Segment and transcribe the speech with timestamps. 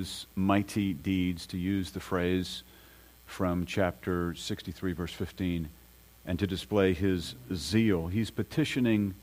[0.00, 2.62] his mighty deeds, to use the phrase
[3.26, 5.68] from chapter 63, verse 15,
[6.24, 8.06] and to display his zeal.
[8.06, 9.14] He's petitioning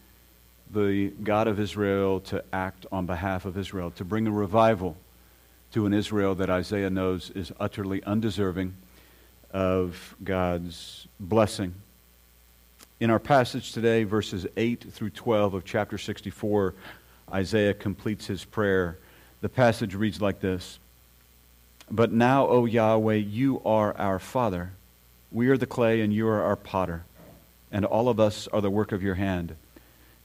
[0.69, 4.95] the God of Israel to act on behalf of Israel, to bring a revival
[5.71, 8.75] to an Israel that Isaiah knows is utterly undeserving
[9.51, 11.73] of God's blessing.
[12.99, 16.75] In our passage today, verses 8 through 12 of chapter 64,
[17.33, 18.99] Isaiah completes his prayer.
[19.41, 20.79] The passage reads like this
[21.89, 24.71] But now, O Yahweh, you are our Father.
[25.31, 27.03] We are the clay, and you are our potter,
[27.71, 29.55] and all of us are the work of your hand.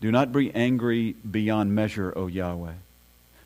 [0.00, 2.74] Do not be angry beyond measure, O Yahweh.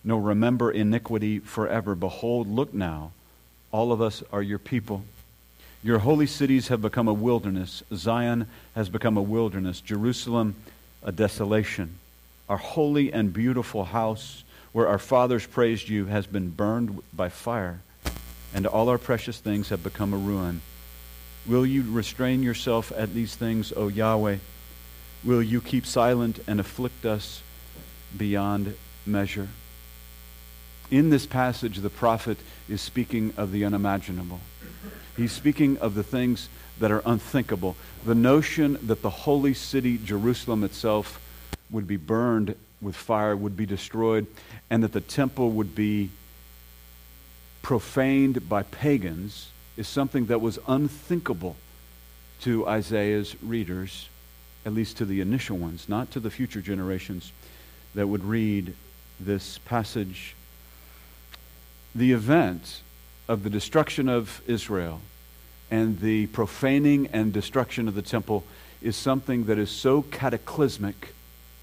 [0.05, 1.95] No, remember iniquity forever.
[1.95, 3.13] Behold, look now,
[3.73, 5.05] all of us are your people.
[5.83, 7.83] Your holy cities have become a wilderness.
[7.93, 9.81] Zion has become a wilderness.
[9.81, 10.55] Jerusalem,
[11.03, 11.99] a desolation.
[12.49, 14.45] Our holy and beautiful house,
[14.77, 17.81] where our fathers praised you, has been burned by fire,
[18.53, 20.61] and all our precious things have become a ruin.
[21.47, 24.37] Will you restrain yourself at these things, O Yahweh?
[25.25, 27.41] Will you keep silent and afflict us
[28.15, 29.49] beyond measure?
[30.91, 32.37] In this passage, the prophet
[32.69, 34.41] is speaking of the unimaginable.
[35.17, 37.77] He's speaking of the things that are unthinkable.
[38.05, 41.19] The notion that the holy city, Jerusalem itself,
[41.71, 44.27] would be burned with fire, would be destroyed,
[44.71, 46.11] and that the temple would be
[47.63, 51.57] profaned by pagans is something that was unthinkable
[52.41, 54.09] to Isaiah's readers
[54.67, 57.33] at least to the initial ones, not to the future generations
[57.95, 58.75] that would read
[59.21, 60.35] this passage.
[61.95, 62.83] The event
[63.29, 65.01] of the destruction of Israel
[65.71, 68.45] and the profaning and destruction of the temple
[68.83, 71.15] is something that is so cataclysmic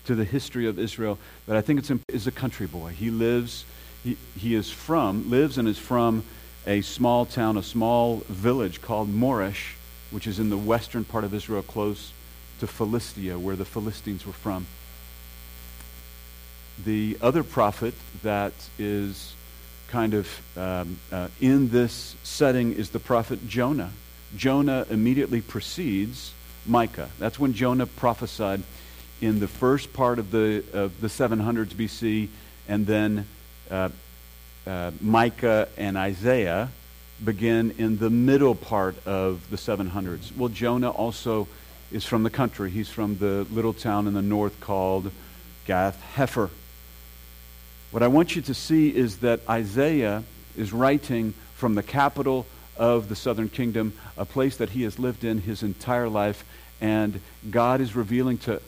[0.05, 2.89] to the history of Israel but I think it's is a country boy.
[2.89, 3.65] He lives,
[4.03, 6.23] he, he is from, lives and is from
[6.65, 9.73] a small town, a small village called Moresh,
[10.11, 12.13] which is in the western part of Israel, close
[12.59, 14.65] to Philistia, where the Philistines were from.
[16.85, 17.93] The other prophet
[18.23, 19.35] that is
[19.89, 23.91] kind of um, uh, in this setting is the prophet Jonah.
[24.35, 26.33] Jonah immediately precedes
[26.65, 27.09] Micah.
[27.19, 28.63] That's when Jonah prophesied
[29.23, 32.27] in the first part of the, of the 700s BC,
[32.67, 33.25] and then
[33.71, 33.87] uh,
[34.67, 36.69] uh, Micah and Isaiah
[37.23, 40.35] begin in the middle part of the 700s.
[40.35, 41.47] Well, Jonah also
[41.89, 42.69] is from the country.
[42.69, 45.09] He's from the little town in the north called
[45.65, 46.49] Gath Hefer.
[47.91, 50.23] What I want you to see is that Isaiah
[50.57, 52.45] is writing from the capital
[52.75, 56.43] of the southern kingdom, a place that he has lived in his entire life,
[56.81, 58.61] and God is revealing to,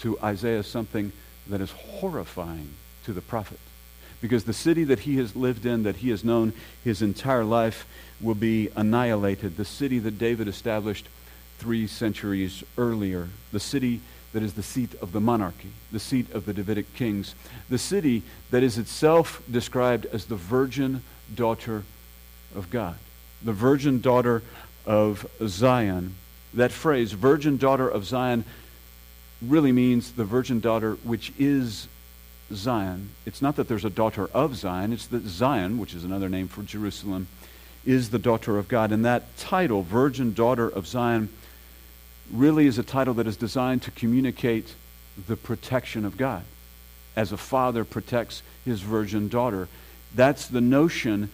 [0.00, 1.12] to Isaiah something
[1.48, 3.58] that is horrifying to the prophet.
[4.20, 7.86] Because the city that he has lived in, that he has known his entire life,
[8.20, 9.56] will be annihilated.
[9.56, 11.06] The city that David established
[11.58, 14.00] three centuries earlier, the city
[14.32, 17.34] that is the seat of the monarchy, the seat of the Davidic kings,
[17.68, 21.02] the city that is itself described as the virgin
[21.34, 21.84] daughter
[22.54, 22.96] of God,
[23.42, 24.42] the virgin daughter
[24.84, 26.14] of Zion.
[26.54, 28.44] That phrase, virgin daughter of Zion,
[29.40, 31.88] really means the virgin daughter which is
[32.52, 33.10] Zion.
[33.26, 36.48] It's not that there's a daughter of Zion, it's that Zion, which is another name
[36.48, 37.28] for Jerusalem,
[37.84, 38.92] is the daughter of God.
[38.92, 41.28] And that title, virgin daughter of Zion,
[42.32, 44.74] really is a title that is designed to communicate
[45.26, 46.44] the protection of God
[47.16, 49.68] as a father protects his virgin daughter.
[50.14, 51.30] That's the notion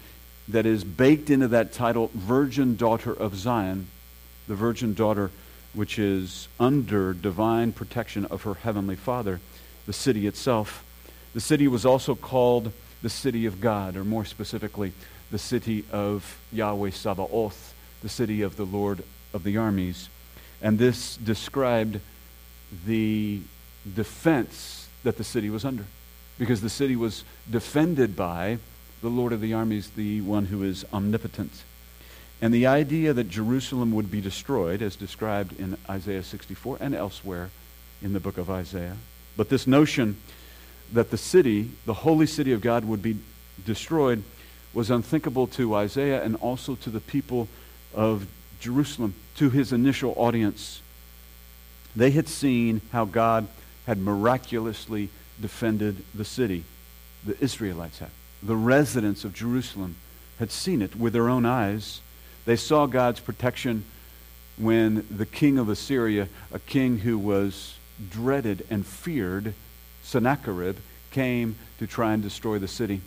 [0.48, 3.88] that is baked into that title, Virgin Daughter of Zion,
[4.46, 5.30] the virgin daughter
[5.74, 9.40] which is under divine protection of her heavenly Father,
[9.86, 10.84] the city itself.
[11.34, 14.92] The city was also called the city of God, or more specifically,
[15.30, 19.02] the city of Yahweh Sabaoth, the city of the Lord
[19.32, 20.08] of the armies.
[20.62, 22.00] And this described
[22.86, 23.40] the
[23.94, 25.84] defense that the city was under.
[26.38, 28.58] Because the city was defended by
[29.02, 31.64] the Lord of the armies, the one who is omnipotent.
[32.44, 37.48] And the idea that Jerusalem would be destroyed, as described in Isaiah 64 and elsewhere
[38.02, 38.98] in the book of Isaiah.
[39.34, 40.18] But this notion
[40.92, 43.16] that the city, the holy city of God, would be
[43.64, 44.22] destroyed
[44.74, 47.48] was unthinkable to Isaiah and also to the people
[47.94, 48.26] of
[48.60, 50.82] Jerusalem to his initial audience.
[51.96, 53.48] They had seen how God
[53.86, 55.08] had miraculously
[55.40, 56.64] defended the city.
[57.24, 58.10] The Israelites had.
[58.42, 59.96] The residents of Jerusalem
[60.38, 62.02] had seen it with their own eyes.
[62.44, 63.84] They saw God's protection
[64.56, 67.76] when the king of Assyria, a king who was
[68.10, 69.54] dreaded and feared,
[70.02, 70.76] Sennacherib,
[71.10, 73.00] came to try and destroy the city.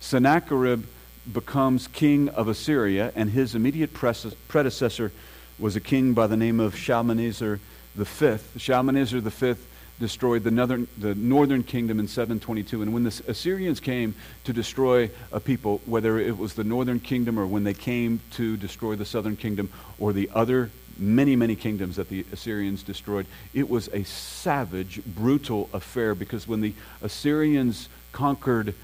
[0.00, 0.84] Sennacherib
[1.32, 5.12] becomes king of Assyria, and his immediate predecessor
[5.58, 7.60] was a king by the name of Shalmaneser
[7.96, 8.38] V.
[8.56, 9.54] Shalmaneser V
[10.00, 12.82] destroyed the northern, the northern kingdom in 722.
[12.82, 14.14] And when the Assyrians came
[14.44, 18.56] to destroy a people, whether it was the northern kingdom or when they came to
[18.56, 23.68] destroy the southern kingdom or the other many, many kingdoms that the Assyrians destroyed, it
[23.68, 28.74] was a savage, brutal affair because when the Assyrians conquered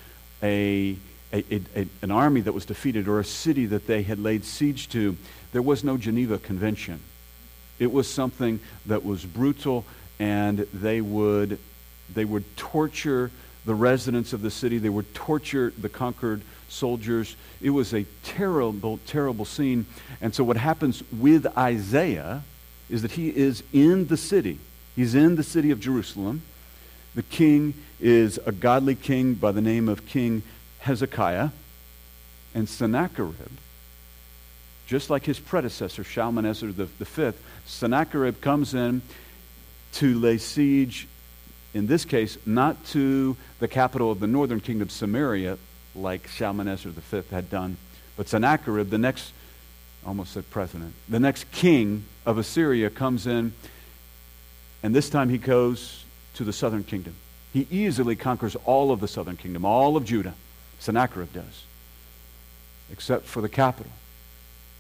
[0.43, 0.97] a,
[1.33, 1.45] a,
[1.77, 5.17] a, an army that was defeated or a city that they had laid siege to,
[5.53, 7.01] there was no Geneva Convention.
[7.79, 9.85] It was something that was brutal
[10.19, 11.59] and they would,
[12.13, 13.31] they would torture
[13.65, 14.79] the residents of the city.
[14.79, 17.37] They would torture the conquered soldiers.
[17.61, 19.87] It was a terrible, terrible scene.
[20.21, 22.43] And so, what happens with Isaiah
[22.91, 24.59] is that he is in the city.
[24.95, 26.43] He's in the city of Jerusalem.
[27.15, 30.43] The king is a godly king by the name of King
[30.81, 31.51] Hezekiah.
[32.55, 33.51] And Sennacherib,
[34.87, 39.03] just like his predecessor, Shalmaneser fifth, Sennacherib comes in
[39.95, 41.07] to lay siege,
[41.73, 45.59] in this case, not to the capital of the northern kingdom, Samaria,
[45.95, 47.77] like Shalmaneser V had done,
[48.17, 49.33] but Sennacherib, the next,
[50.05, 53.53] almost said president, the next king of Assyria comes in,
[54.83, 56.05] and this time he goes
[56.35, 57.15] to the southern kingdom.
[57.53, 60.35] He easily conquers all of the southern kingdom, all of Judah.
[60.81, 61.65] Sennacherib does,
[62.91, 63.93] except for the capital.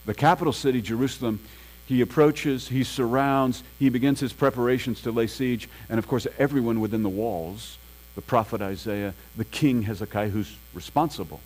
[0.06, 1.40] The capital city, Jerusalem,
[1.86, 6.80] he approaches, he surrounds, he begins his preparations to lay siege, and of course, everyone
[6.80, 7.78] within the walls
[8.14, 11.40] the prophet Isaiah, the king Hezekiah, who's responsible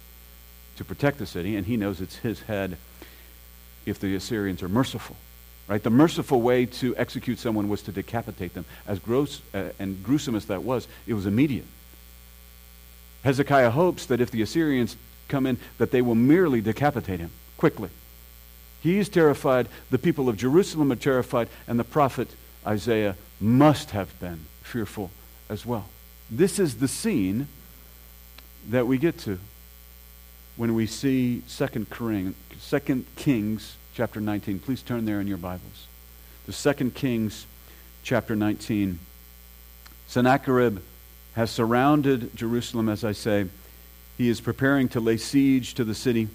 [0.76, 2.76] to protect the city, and he knows it's his head
[3.86, 5.16] if the Assyrians are merciful.
[5.66, 5.82] Right?
[5.82, 8.64] The merciful way to execute someone was to decapitate them.
[8.86, 11.66] As gross uh, and gruesome as that was, it was immediate.
[13.22, 14.96] Hezekiah hopes that if the Assyrians
[15.28, 17.90] come in, that they will merely decapitate him quickly.
[18.80, 22.28] He's terrified, the people of Jerusalem are terrified, and the prophet
[22.66, 25.10] Isaiah must have been fearful
[25.48, 25.88] as well.
[26.30, 27.48] This is the scene
[28.68, 29.38] that we get to
[30.56, 31.86] when we see 2
[33.16, 34.58] Kings chapter 19.
[34.58, 35.86] Please turn there in your Bibles.
[36.46, 37.46] The 2 Kings
[38.02, 38.98] chapter 19.
[40.06, 40.78] Sennacherib
[41.34, 43.46] has surrounded Jerusalem, as I say.
[44.16, 46.28] He is preparing to lay siege to the city,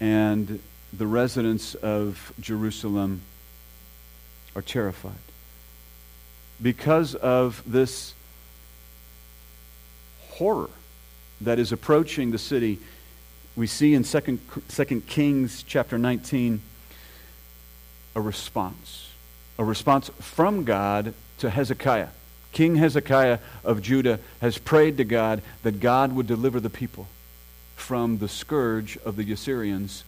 [0.00, 0.60] and
[0.96, 3.22] the residents of Jerusalem
[4.54, 5.12] are terrified.
[6.62, 8.14] Because of this
[10.20, 10.70] horror
[11.40, 12.78] that is approaching the city,
[13.56, 14.38] we see in 2,
[14.68, 16.60] 2 Kings chapter 19
[18.14, 19.10] a response.
[19.58, 22.08] A response from God to Hezekiah.
[22.52, 27.08] King Hezekiah of Judah has prayed to God that God would deliver the people
[27.74, 30.04] from the scourge of the Assyrians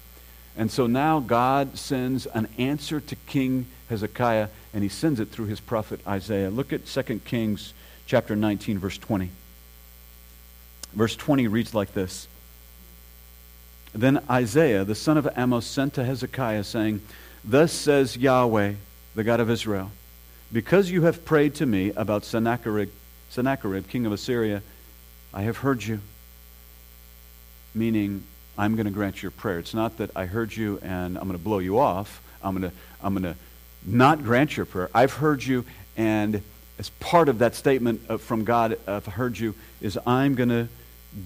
[0.57, 5.47] and so now God sends an answer to King Hezekiah, and he sends it through
[5.47, 6.51] his prophet Isaiah.
[6.51, 7.75] Look at 2 Kings
[8.07, 9.31] chapter 19, verse 20.
[10.95, 12.27] Verse 20 reads like this
[13.95, 17.03] Then Isaiah, the son of Amos, sent to Hezekiah, saying,
[17.45, 18.73] Thus says Yahweh,
[19.15, 19.93] the God of Israel,
[20.53, 22.91] because you have prayed to me about Sennacherib,
[23.29, 24.63] Sennacherib king of Assyria,
[25.35, 26.01] I have heard you.
[27.75, 28.25] Meaning,
[28.59, 29.59] I'm going to grant your prayer.
[29.59, 32.23] It's not that I heard you and I'm going to blow you off.
[32.43, 33.39] I'm going to, I'm going to
[33.85, 34.91] not grant your prayer.
[34.95, 35.65] I've heard you,
[35.97, 36.43] and
[36.79, 40.69] as part of that statement uh, from God, I've heard you, is I'm going to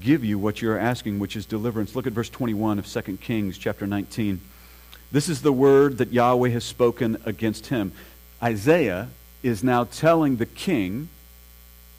[0.00, 1.96] give you what you're asking, which is deliverance.
[1.96, 4.40] Look at verse 21 of 2 Kings chapter 19.
[5.10, 7.92] This is the word that Yahweh has spoken against him.
[8.42, 9.08] Isaiah
[9.42, 11.08] is now telling the king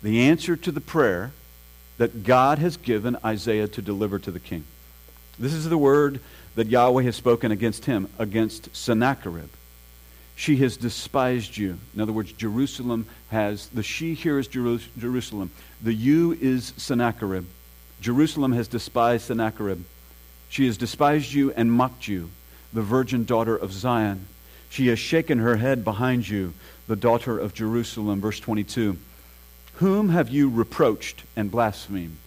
[0.02, 1.32] the answer to the prayer
[1.98, 4.64] that God has given Isaiah to deliver to the king.
[5.42, 6.20] This is the word
[6.54, 9.50] that Yahweh has spoken against him, against Sennacherib.
[10.36, 11.80] She has despised you.
[11.96, 15.50] In other words, Jerusalem has, the she here is Jerusalem.
[15.82, 17.46] The you is Sennacherib.
[18.02, 19.84] Jerusalem has despised Sennacherib.
[20.50, 22.30] She has despised you and mocked you,
[22.72, 24.28] the virgin daughter of Zion.
[24.70, 26.54] She has shaken her head behind you,
[26.86, 28.22] the daughter of Jerusalem.
[28.22, 28.96] Verse 22.
[29.76, 32.18] Whom have you reproached and blasphemed?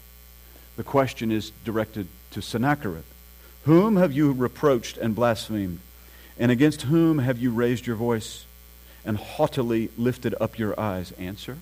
[0.76, 3.04] The question is directed to Sennacherib.
[3.64, 5.80] Whom have you reproached and blasphemed?
[6.38, 8.44] And against whom have you raised your voice
[9.04, 11.12] and haughtily lifted up your eyes?
[11.12, 11.58] Answer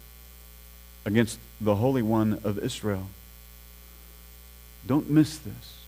[1.05, 3.09] against the Holy One of Israel.
[4.87, 5.85] Don't miss this.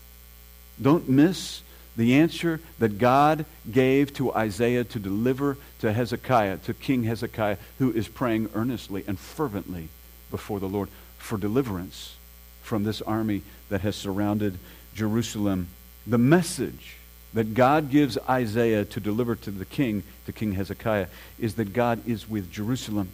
[0.81, 1.61] Don't miss
[1.97, 7.91] the answer that God gave to Isaiah to deliver to Hezekiah, to King Hezekiah, who
[7.91, 9.89] is praying earnestly and fervently
[10.29, 12.15] before the Lord for deliverance
[12.61, 14.57] from this army that has surrounded
[14.93, 15.67] Jerusalem.
[16.07, 16.97] The message
[17.33, 21.07] that God gives Isaiah to deliver to the king, to King Hezekiah,
[21.37, 23.09] is that God is with Jerusalem.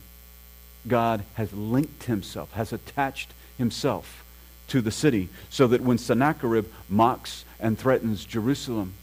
[0.88, 4.24] God has linked himself, has attached himself
[4.68, 8.94] to the city, so that when Sennacherib mocks and threatens Jerusalem,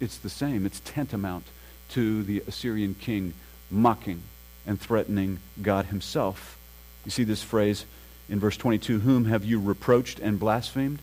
[0.00, 0.66] it's the same.
[0.66, 1.44] It's tantamount
[1.90, 3.34] to the Assyrian king
[3.70, 4.22] mocking
[4.66, 6.58] and threatening God himself.
[7.04, 7.84] You see this phrase
[8.32, 11.00] in verse 22 Whom have you reproached and blasphemed?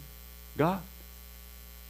[0.58, 0.82] God.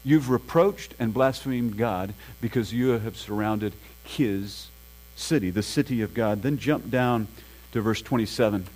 [0.03, 4.67] You've reproached and blasphemed God because you have surrounded his
[5.15, 6.41] city, the city of God.
[6.41, 7.27] Then jump down
[7.72, 8.67] to verse 27.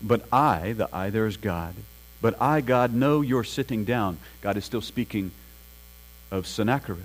[0.00, 1.74] But I, the I there is God,
[2.22, 4.18] but I, God, know you're sitting down.
[4.40, 5.32] God is still speaking
[6.30, 7.02] of Sennacherib.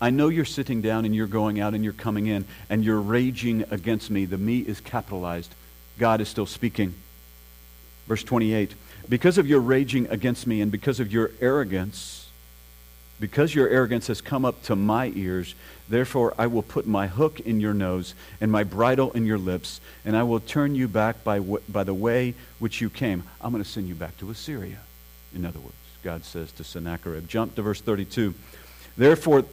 [0.00, 3.00] I know you're sitting down and you're going out and you're coming in and you're
[3.00, 4.26] raging against me.
[4.26, 5.54] The me is capitalized.
[5.98, 6.94] God is still speaking.
[8.06, 8.74] Verse 28
[9.08, 12.28] Because of your raging against me and because of your arrogance,
[13.18, 15.54] because your arrogance has come up to my ears,
[15.88, 19.80] therefore I will put my hook in your nose and my bridle in your lips,
[20.04, 23.22] and I will turn you back by, by the way which you came.
[23.40, 24.80] I'm going to send you back to Assyria.
[25.34, 27.28] In other words, God says to Sennacherib.
[27.28, 28.34] Jump to verse 32.
[28.96, 29.44] Therefore,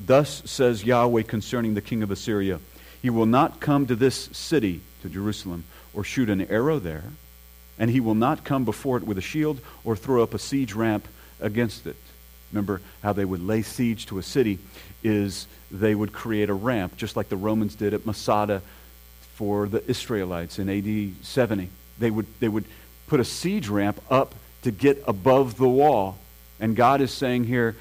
[0.00, 2.60] thus says Yahweh concerning the king of Assyria
[3.02, 7.04] He will not come to this city, to Jerusalem, or shoot an arrow there,
[7.78, 10.72] and he will not come before it with a shield or throw up a siege
[10.72, 11.06] ramp
[11.40, 11.96] against it.
[12.52, 14.58] Remember how they would lay siege to a city
[15.02, 18.62] is they would create a ramp, just like the Romans did at Masada
[19.34, 21.68] for the Israelites in AD 70.
[21.98, 22.64] They would, they would
[23.06, 26.18] put a siege ramp up to get above the wall.
[26.58, 27.76] And God is saying here,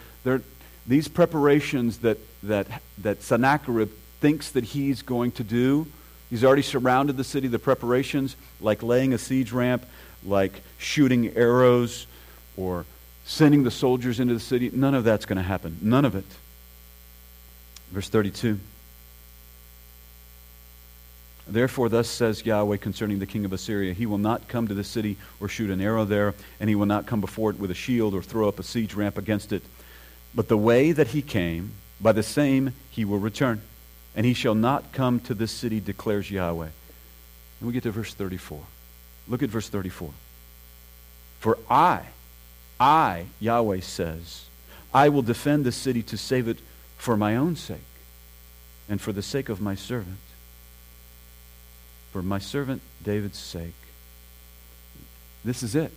[0.86, 2.68] these preparations that, that,
[3.00, 3.90] that Sennacherib
[4.20, 5.88] thinks that he's going to do,
[6.30, 9.86] he's already surrounded the city, the preparations, like laying a siege ramp,
[10.24, 12.08] like shooting arrows,
[12.56, 12.86] or
[13.26, 14.70] sending the soldiers into the city.
[14.74, 15.78] None of that's going to happen.
[15.82, 16.26] None of it.
[17.92, 18.60] Verse 32.
[21.50, 24.84] Therefore, thus says Yahweh concerning the king of Assyria He will not come to the
[24.84, 27.76] city or shoot an arrow there, and he will not come before it with a
[27.76, 29.64] shield or throw up a siege ramp against it.
[30.36, 33.62] But the way that he came, by the same he will return.
[34.18, 36.70] And he shall not come to this city, declares Yahweh.
[37.60, 38.60] And we get to verse 34.
[39.28, 40.12] Look at verse 34.
[41.40, 42.02] For I,
[42.80, 44.46] I, Yahweh says,
[44.94, 46.58] I will defend the city to save it
[46.98, 47.78] for my own sake
[48.90, 50.18] and for the sake of my servant.
[52.12, 53.76] For my servant David's sake.
[55.46, 55.92] This is it.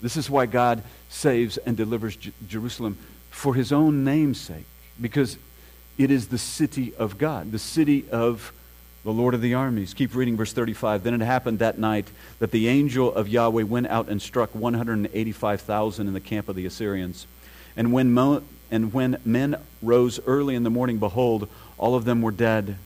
[0.00, 2.96] This is why God saves and delivers J- Jerusalem
[3.30, 4.66] for his own name's sake,
[5.00, 5.36] because
[5.98, 8.52] it is the city of God, the city of
[9.04, 9.94] the Lord of the armies.
[9.94, 11.02] Keep reading verse 35.
[11.02, 12.08] Then it happened that night
[12.38, 16.64] that the angel of Yahweh went out and struck 185,000 in the camp of the
[16.64, 17.26] Assyrians.
[17.76, 22.22] And when, mo- and when men rose early in the morning, behold, all of them
[22.22, 22.76] were dead.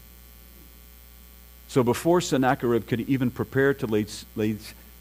[1.69, 4.57] So before Sennacherib could even prepare to lay, lay,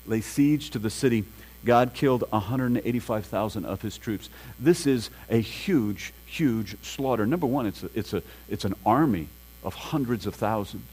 [0.06, 1.24] lay siege to the city,
[1.66, 4.30] God killed 185,000 of his troops.
[4.60, 7.26] This is a huge, huge slaughter.
[7.26, 9.28] Number one, it's, a, it's, a, it's an army
[9.64, 10.86] of hundreds of thousands.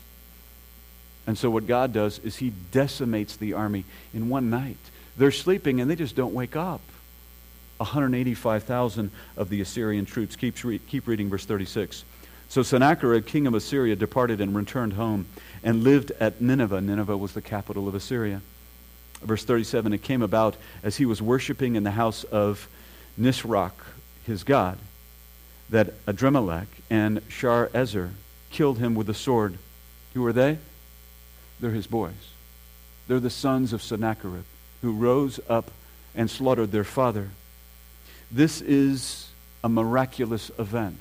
[1.26, 4.76] And so what God does is he decimates the army in one night.
[5.16, 6.80] They're sleeping and they just don't wake up.
[7.78, 10.36] 185,000 of the Assyrian troops.
[10.36, 10.56] Keep,
[10.86, 12.04] keep reading verse 36.
[12.48, 15.26] So Sennacherib, king of Assyria, departed and returned home
[15.62, 16.80] and lived at Nineveh.
[16.80, 18.42] Nineveh was the capital of Assyria.
[19.24, 22.68] Verse 37 It came about as he was worshiping in the house of
[23.18, 23.72] Nisroch,
[24.26, 24.78] his god,
[25.70, 28.10] that Adrammelech and Sharezer
[28.50, 29.58] killed him with a sword.
[30.12, 30.58] Who are they?
[31.60, 32.12] They're his boys.
[33.08, 34.44] They're the sons of Sennacherib,
[34.82, 35.70] who rose up
[36.14, 37.30] and slaughtered their father.
[38.30, 39.28] This is
[39.62, 41.00] a miraculous event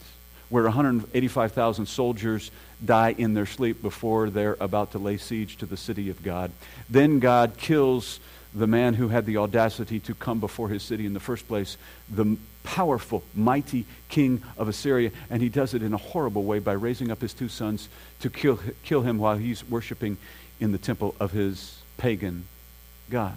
[0.50, 2.52] where 185,000 soldiers
[2.86, 6.52] die in their sleep before they're about to lay siege to the city of God.
[6.90, 8.20] Then God kills
[8.54, 11.78] the man who had the audacity to come before his city in the first place,
[12.10, 16.74] the powerful, mighty king of Assyria, and he does it in a horrible way by
[16.74, 20.18] raising up his two sons to kill, kill him while he's worshiping
[20.60, 22.46] in the temple of his pagan
[23.10, 23.36] God.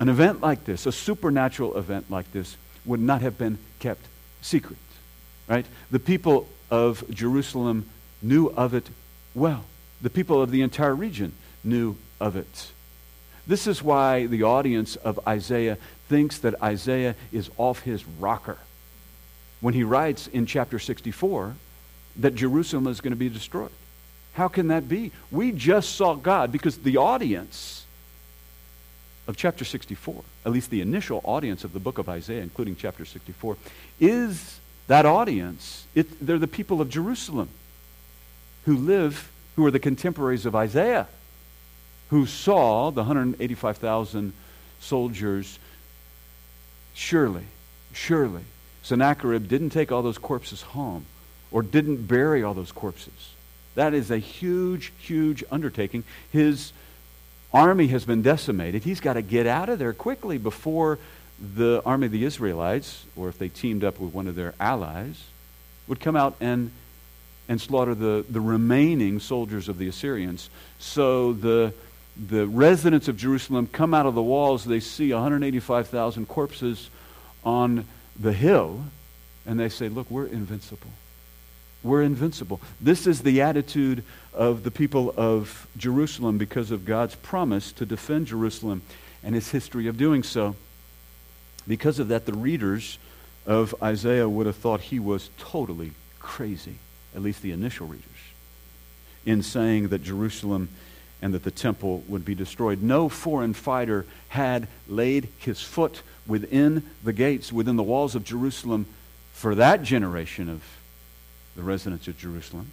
[0.00, 4.06] An event like this, a supernatural event like this, would not have been kept
[4.40, 4.78] secret.
[5.48, 5.66] Right?
[5.90, 7.88] The people of Jerusalem
[8.22, 8.88] knew of it
[9.34, 9.64] well.
[10.00, 11.32] The people of the entire region
[11.64, 12.70] knew of it.
[13.46, 18.58] This is why the audience of Isaiah thinks that Isaiah is off his rocker
[19.60, 21.54] when he writes in chapter 64
[22.16, 23.70] that Jerusalem is going to be destroyed.
[24.34, 25.12] How can that be?
[25.30, 27.84] We just saw God because the audience
[29.26, 33.04] of chapter 64, at least the initial audience of the book of Isaiah, including chapter
[33.04, 33.56] 64,
[34.00, 35.86] is that audience.
[35.94, 37.48] It, they're the people of Jerusalem
[38.64, 41.08] who live, who are the contemporaries of Isaiah,
[42.10, 44.32] who saw the 185,000
[44.80, 45.58] soldiers.
[46.94, 47.44] Surely,
[47.92, 48.42] surely,
[48.82, 51.06] Sennacherib didn't take all those corpses home
[51.50, 53.34] or didn't bury all those corpses.
[53.74, 56.04] That is a huge, huge undertaking.
[56.32, 56.72] His
[57.52, 58.84] army has been decimated.
[58.84, 60.98] He's got to get out of there quickly before
[61.40, 65.24] the army of the Israelites, or if they teamed up with one of their allies,
[65.86, 66.72] would come out and,
[67.48, 70.50] and slaughter the, the remaining soldiers of the Assyrians.
[70.78, 71.72] So the,
[72.16, 74.64] the residents of Jerusalem come out of the walls.
[74.64, 76.90] They see 185,000 corpses
[77.44, 77.86] on
[78.18, 78.84] the hill,
[79.46, 80.90] and they say, Look, we're invincible.
[81.82, 82.60] We're invincible.
[82.80, 84.02] This is the attitude
[84.34, 88.82] of the people of Jerusalem because of God's promise to defend Jerusalem
[89.22, 90.56] and his history of doing so.
[91.66, 92.98] Because of that, the readers
[93.46, 96.78] of Isaiah would have thought he was totally crazy,
[97.14, 98.04] at least the initial readers,
[99.24, 100.68] in saying that Jerusalem
[101.20, 102.82] and that the temple would be destroyed.
[102.82, 108.86] No foreign fighter had laid his foot within the gates, within the walls of Jerusalem
[109.32, 110.62] for that generation of
[111.56, 112.72] the residents of Jerusalem,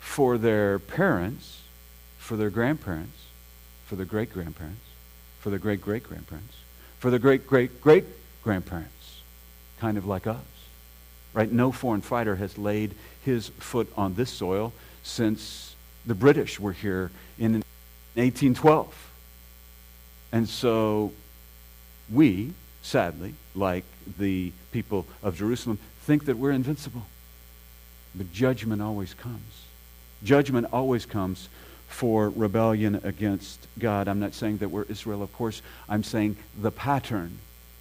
[0.00, 1.62] for their parents,
[2.18, 3.18] for their grandparents,
[3.84, 4.84] for their great grandparents,
[5.40, 6.54] for their great great grandparents,
[6.98, 8.04] for their great great great
[8.42, 9.20] grandparents,
[9.78, 10.38] kind of like us.
[11.34, 11.50] Right?
[11.50, 14.72] No foreign fighter has laid his foot on this soil
[15.02, 15.74] since
[16.04, 17.62] the British were here in
[18.14, 19.10] 1812.
[20.32, 21.12] And so
[22.10, 23.84] we, sadly, like
[24.18, 27.06] the people of Jerusalem, think that we're invincible.
[28.14, 29.64] But judgment always comes.
[30.22, 31.48] Judgment always comes
[31.88, 34.08] for rebellion against God.
[34.08, 35.62] I'm not saying that we're Israel, of course.
[35.88, 37.38] I'm saying the pattern,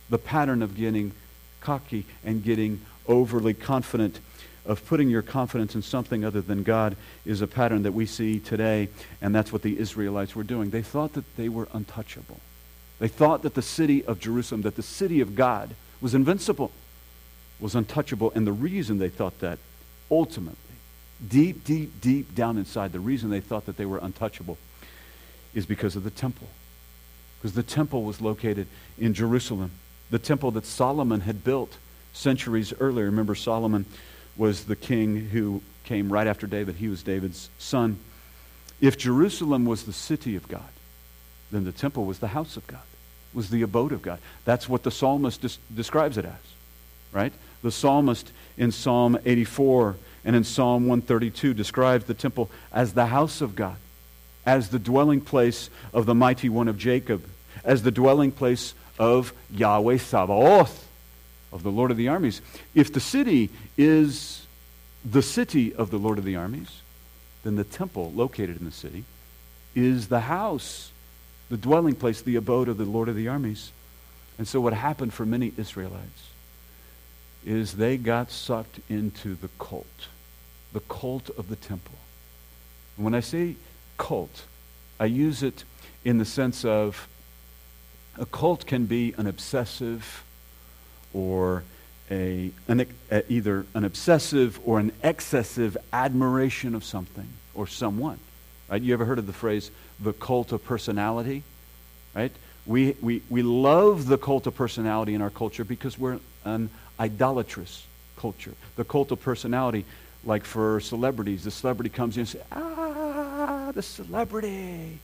[0.10, 1.14] the pattern of getting
[1.62, 2.82] cocky and getting
[3.12, 4.20] overly confident,
[4.66, 6.96] of putting your confidence in something other than God,
[7.26, 8.90] is a pattern that we see today,
[9.22, 10.70] and that's what the Israelites were doing.
[10.70, 12.40] They thought that they were untouchable.
[13.00, 16.72] They thought that the city of Jerusalem, that the city of God, was invincible,
[17.60, 19.58] was untouchable, and the reason they thought that
[20.10, 20.58] ultimately,
[21.28, 24.58] deep, deep, deep down inside, the reason they thought that they were untouchable
[25.54, 26.48] is because of the temple.
[27.40, 29.72] Because the temple was located in Jerusalem.
[30.12, 31.78] The temple that Solomon had built
[32.14, 33.06] centuries earlier.
[33.06, 33.86] Remember, Solomon
[34.38, 36.76] was the king who came right after David.
[36.76, 37.98] He was David's son.
[38.80, 40.64] If Jerusalem was the city of God,
[41.52, 42.82] then the temple was the house of God,
[43.34, 44.20] was the abode of God.
[44.46, 46.32] That's what the psalmist des- describes it as,
[47.12, 47.34] right?
[47.62, 53.42] The psalmist in Psalm 84 and in Psalm 132 describes the temple as the house
[53.42, 53.78] of God,
[54.46, 57.24] as the dwelling place of the mighty one of Jacob,
[57.64, 60.88] as the dwelling place of Yahweh Sabaoth,
[61.52, 62.42] of the Lord of the armies.
[62.74, 64.46] If the city is
[65.04, 66.82] the city of the Lord of the armies,
[67.44, 69.04] then the temple located in the city
[69.76, 70.92] is the house,
[71.50, 73.72] the dwelling place, the abode of the Lord of the armies.
[74.38, 76.30] And so, what happened for many Israelites
[77.46, 80.08] is they got sucked into the cult,
[80.74, 81.96] the cult of the temple.
[82.96, 83.56] And when I say
[83.98, 84.46] cult,
[85.00, 85.64] I use it
[86.06, 87.08] in the sense of
[88.18, 90.24] a cult can be an obsessive
[91.14, 91.64] or
[92.10, 98.20] a, an, a, either an obsessive or an excessive admiration of something or someone.
[98.70, 98.82] Right?
[98.82, 101.44] You ever heard of the phrase the cult of personality?
[102.14, 102.32] Right?
[102.66, 106.70] We, we, we love the cult of personality in our culture because we're an
[107.00, 107.86] idolatrous
[108.18, 108.54] culture.
[108.76, 109.86] The cult of personality,
[110.24, 115.00] like for celebrities, the celebrity comes in and says, ah, the celebrity.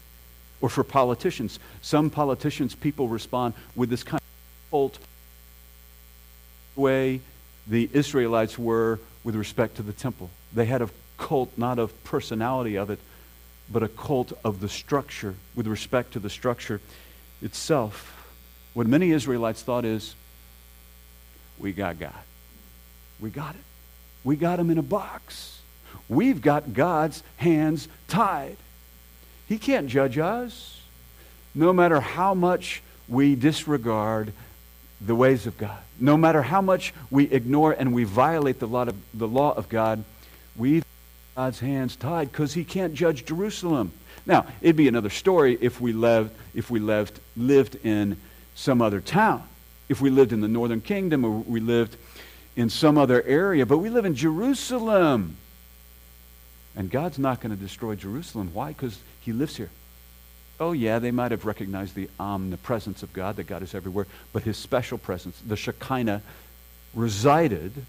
[0.61, 4.99] Or for politicians, some politicians, people respond with this kind of cult
[6.77, 7.21] way
[7.67, 10.29] the Israelites were with respect to the temple.
[10.53, 12.99] They had a cult not of personality of it,
[13.69, 16.79] but a cult of the structure with respect to the structure
[17.41, 18.13] itself.
[18.73, 20.15] What many Israelites thought is,
[21.59, 22.13] we got God.
[23.19, 23.61] We got it.
[24.23, 25.59] We got him in a box.
[26.07, 28.57] We've got God's hands tied.
[29.47, 30.81] He can't judge us.
[31.55, 34.31] No matter how much we disregard
[34.99, 38.83] the ways of God, no matter how much we ignore and we violate the law
[38.83, 40.03] of, the law of God,
[40.55, 40.83] we've
[41.35, 43.91] God's hands tied because he can't judge Jerusalem.
[44.25, 48.17] Now, it'd be another story if we lived, if we lived, lived in
[48.55, 49.43] some other town
[49.89, 51.95] if we lived in the northern kingdom or we lived
[52.55, 55.37] in some other area, but we live in Jerusalem.
[56.75, 58.51] And God's not going to destroy Jerusalem.
[58.53, 58.69] Why?
[58.69, 59.69] Because He lives here.
[60.59, 64.43] Oh, yeah, they might have recognized the omnipresence of God, that God is everywhere, but
[64.43, 66.21] his special presence, the Shekinah,
[66.93, 67.85] resided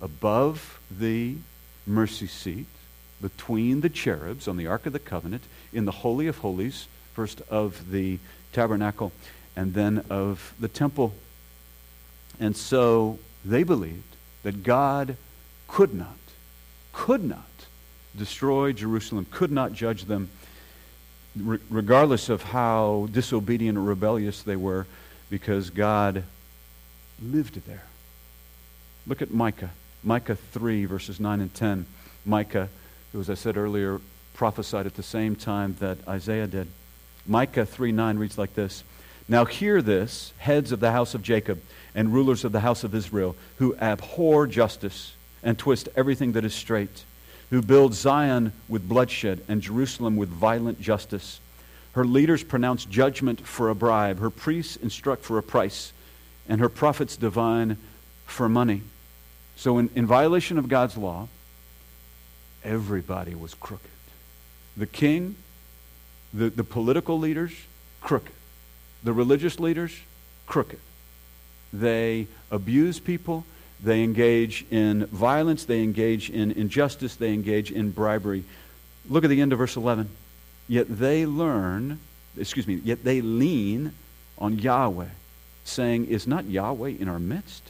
[0.00, 1.36] above the
[1.86, 2.66] mercy seat,
[3.20, 7.40] between the cherubs on the Ark of the Covenant, in the Holy of Holies, first
[7.48, 8.18] of the
[8.52, 9.10] tabernacle
[9.56, 11.14] and then of the temple.
[12.38, 15.16] And so they believed that God
[15.66, 16.18] could not,
[16.92, 17.48] could not
[18.16, 20.28] destroy Jerusalem, could not judge them,
[21.36, 24.86] regardless of how disobedient or rebellious they were,
[25.30, 26.24] because God
[27.22, 27.84] lived there.
[29.06, 29.70] Look at Micah.
[30.02, 31.86] Micah 3, verses 9 and 10.
[32.24, 32.68] Micah,
[33.12, 34.00] who, as I said earlier,
[34.34, 36.68] prophesied at the same time that Isaiah did.
[37.26, 38.84] Micah 3 9 reads like this
[39.28, 41.60] Now hear this, heads of the house of Jacob
[41.94, 46.54] and rulers of the house of Israel, who abhor justice and twist everything that is
[46.54, 47.04] straight,
[47.50, 51.40] who build Zion with bloodshed and Jerusalem with violent justice.
[51.92, 55.92] Her leaders pronounce judgment for a bribe, her priests instruct for a price,
[56.48, 57.78] and her prophets divine
[58.26, 58.82] for money.
[59.56, 61.28] So, in, in violation of God's law,
[62.62, 63.90] everybody was crooked.
[64.76, 65.36] The king,
[66.34, 67.52] the, the political leaders,
[68.02, 68.32] crooked.
[69.02, 69.92] The religious leaders,
[70.46, 70.80] crooked.
[71.72, 73.46] They abuse people.
[73.82, 75.64] They engage in violence.
[75.64, 77.16] They engage in injustice.
[77.16, 78.44] They engage in bribery.
[79.08, 80.10] Look at the end of verse 11.
[80.68, 82.00] Yet they learn,
[82.38, 83.92] excuse me, yet they lean
[84.38, 85.06] on Yahweh,
[85.64, 87.62] saying, Is not Yahweh in our midst?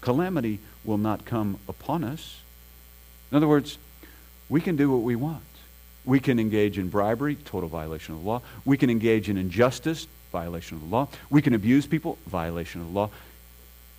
[0.00, 2.40] Calamity will not come upon us.
[3.30, 3.78] In other words,
[4.48, 5.42] we can do what we want.
[6.04, 8.42] We can engage in bribery, total violation of the law.
[8.64, 11.08] We can engage in injustice, violation of the law.
[11.30, 13.10] We can abuse people, violation of the law.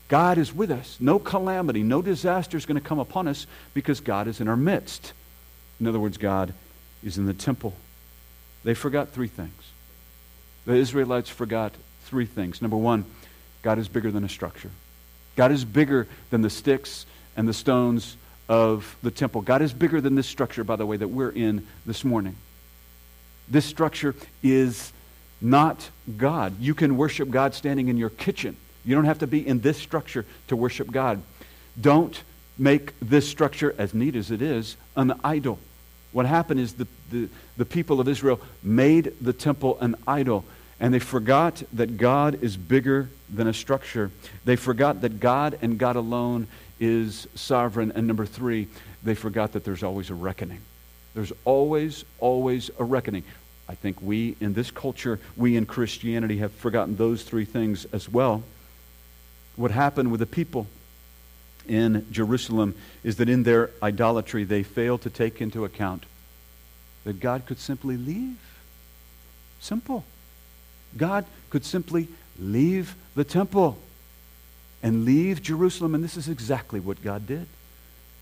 [0.08, 0.98] God is with us.
[1.00, 4.56] No calamity, no disaster is going to come upon us because God is in our
[4.56, 5.13] midst.
[5.80, 6.54] In other words, God
[7.04, 7.74] is in the temple.
[8.63, 9.72] They forgot three things.
[10.65, 12.62] The Israelites forgot three things.
[12.62, 13.06] Number one,
[13.62, 14.72] God is bigger than a structure.
[15.36, 18.17] God is bigger than the sticks and the stones
[18.50, 19.41] of the temple.
[19.41, 22.36] God is bigger than this structure, by the way, that we're in this morning.
[23.48, 24.91] This structure is
[25.39, 26.60] not God.
[26.60, 28.58] You can worship God standing in your kitchen.
[28.88, 31.21] You don't have to be in this structure to worship God.
[31.80, 32.19] Don't
[32.58, 35.60] make this structure, as neat as it is, an idol.
[36.13, 40.45] What happened is the, the, the people of Israel made the temple an idol,
[40.80, 44.10] and they forgot that God is bigger than a structure.
[44.45, 46.47] They forgot that God and God alone
[46.80, 47.91] is sovereign.
[47.93, 48.69] And number three,
[49.04, 50.62] they forgot that there's always a reckoning.
[51.13, 53.23] There's always, always a reckoning.
[53.67, 58.08] I think we in this culture, we in Christianity have forgotten those three things as
[58.08, 58.43] well.
[59.58, 60.67] What happened with the people
[61.67, 66.06] in Jerusalem is that in their idolatry, they failed to take into account
[67.04, 68.38] that God could simply leave.
[69.60, 70.06] Simple.
[70.96, 72.08] God could simply
[72.39, 73.78] leave the temple
[74.84, 75.96] and leave Jerusalem.
[75.96, 77.48] And this is exactly what God did.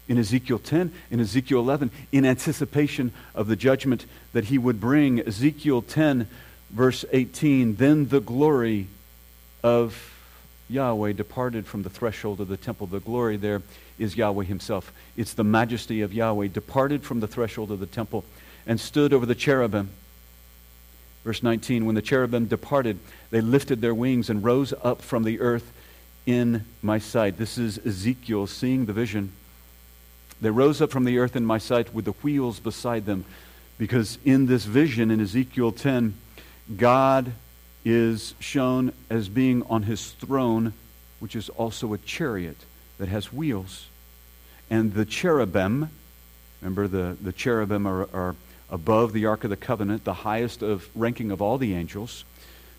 [0.08, 5.20] In Ezekiel 10, in Ezekiel 11, in anticipation of the judgment that he would bring,
[5.20, 6.28] Ezekiel 10,
[6.70, 8.88] verse 18, then the glory
[9.64, 10.15] of
[10.70, 12.88] Yahweh departed from the threshold of the temple.
[12.88, 13.62] The glory there
[14.00, 14.92] is Yahweh himself.
[15.16, 18.26] It's the majesty of Yahweh departed from the threshold of the temple
[18.66, 19.90] and stood over the cherubim.
[21.24, 23.00] Verse 19 When the cherubim departed,
[23.30, 25.72] they lifted their wings and rose up from the earth
[26.26, 27.38] in my sight.
[27.38, 29.34] This is Ezekiel seeing the vision.
[30.42, 33.26] They rose up from the earth in my sight with the wheels beside them.
[33.78, 36.16] Because in this vision in Ezekiel 10,
[36.78, 37.34] God
[37.86, 40.74] is shown as being on his throne,
[41.20, 42.58] which is also a chariot
[42.98, 43.86] that has wheels.
[44.70, 45.92] And the cherubim,
[46.62, 48.36] remember the, the cherubim are, are
[48.72, 52.26] above the Ark of the Covenant, the highest of ranking of all the angels.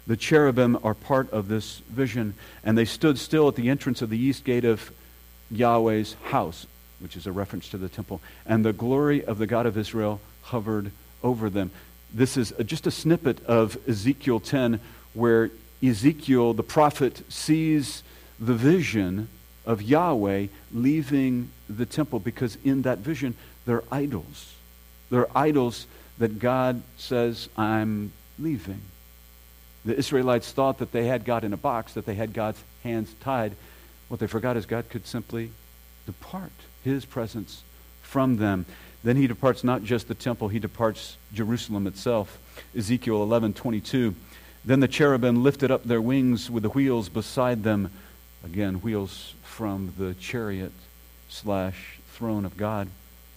[0.06, 4.10] The cherubim are part of this vision, and they stood still at the entrance of
[4.10, 4.90] the east gate of
[5.50, 6.66] Yahweh's house,
[6.98, 10.20] which is a reference to the temple, and the glory of the God of Israel
[10.42, 10.90] hovered
[11.22, 11.70] over them.
[12.12, 14.80] This is just a snippet of Ezekiel 10,
[15.16, 15.50] where
[15.82, 18.02] Ezekiel, the prophet, sees
[18.38, 19.28] the vision
[19.64, 24.54] of Yahweh leaving the temple because in that vision, they're idols.
[25.10, 25.86] They're idols
[26.18, 28.80] that God says, I'm leaving.
[29.84, 33.14] The Israelites thought that they had God in a box, that they had God's hands
[33.20, 33.52] tied.
[34.08, 35.50] What they forgot is God could simply
[36.04, 36.52] depart
[36.84, 37.62] his presence
[38.02, 38.66] from them.
[39.02, 42.38] Then he departs not just the temple, he departs Jerusalem itself.
[42.76, 44.14] Ezekiel 11 22.
[44.66, 47.90] Then the cherubim lifted up their wings with the wheels beside them.
[48.44, 50.72] Again, wheels from the chariot
[51.28, 52.88] slash throne of God.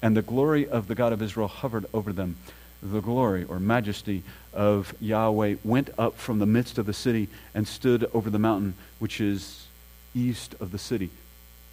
[0.01, 2.37] And the glory of the God of Israel hovered over them.
[2.81, 7.67] The glory or majesty of Yahweh went up from the midst of the city and
[7.67, 9.67] stood over the mountain which is
[10.15, 11.11] east of the city,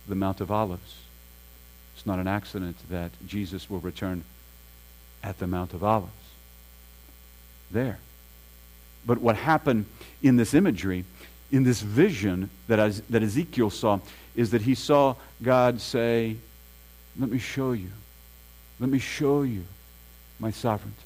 [0.06, 0.96] the Mount of Olives.
[1.94, 4.24] It's not an accident that Jesus will return
[5.22, 6.12] at the Mount of Olives.
[7.70, 7.98] There.
[9.06, 9.86] But what happened
[10.22, 11.04] in this imagery,
[11.52, 14.00] in this vision that, that Ezekiel saw,
[14.34, 16.36] is that he saw God say,
[17.18, 17.90] Let me show you.
[18.80, 19.64] Let me show you
[20.38, 20.96] my sovereignty.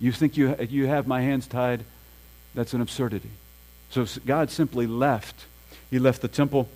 [0.00, 1.84] You think you, you have my hands tied?
[2.54, 3.30] That's an absurdity.
[3.90, 5.44] So God simply left.
[5.90, 6.68] He left the temple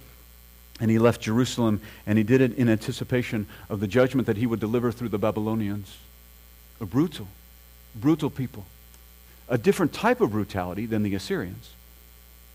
[0.80, 4.46] and he left Jerusalem, and he did it in anticipation of the judgment that he
[4.46, 5.96] would deliver through the Babylonians.
[6.80, 7.26] A brutal,
[7.96, 8.64] brutal people.
[9.48, 11.70] A different type of brutality than the Assyrians,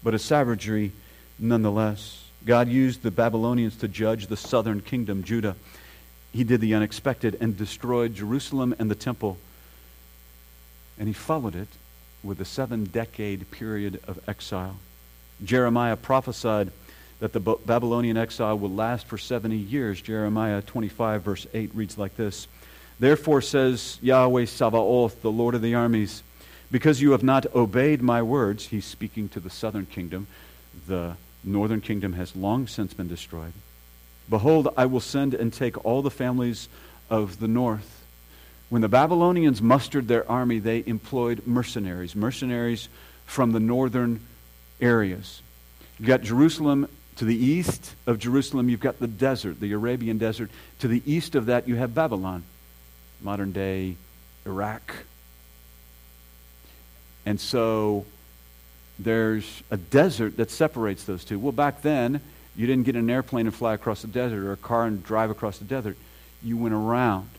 [0.04, 0.92] but a savagery
[1.40, 2.24] nonetheless.
[2.46, 5.56] God used the Babylonians to judge the southern kingdom, Judah.
[6.32, 9.38] He did the unexpected and destroyed Jerusalem and the temple.
[11.00, 11.70] And he followed it
[12.24, 14.78] with a seven decade period of exile.
[15.44, 16.72] Jeremiah prophesied
[17.20, 20.02] that the Babylonian exile will last for 70 years.
[20.02, 22.48] Jeremiah 25, verse 8 reads like this
[23.00, 26.24] Therefore says Yahweh Sabaoth, the Lord of the armies,
[26.74, 30.26] because you have not obeyed my words, he's speaking to the southern kingdom.
[30.88, 33.54] The northern kingdom has long since been destroyed.
[34.28, 36.68] Behold, I will send and take all the families
[37.12, 38.04] of the north.
[38.70, 42.90] When the Babylonians mustered their army, they employed mercenaries, mercenaries
[43.28, 44.22] from the northern
[44.82, 45.44] areas.
[46.00, 50.50] You've got Jerusalem to the east of Jerusalem, you've got the desert, the Arabian desert.
[50.80, 52.42] To the east of that, you have Babylon,
[53.22, 53.96] modern day
[54.48, 55.06] Iraq.
[57.26, 58.06] And so
[59.00, 61.40] there's a desert that separates those two.
[61.40, 62.22] Well, back then,
[62.56, 65.30] you didn't get an airplane and fly across the desert or a car and drive
[65.30, 65.98] across the desert.
[66.44, 67.30] You went around.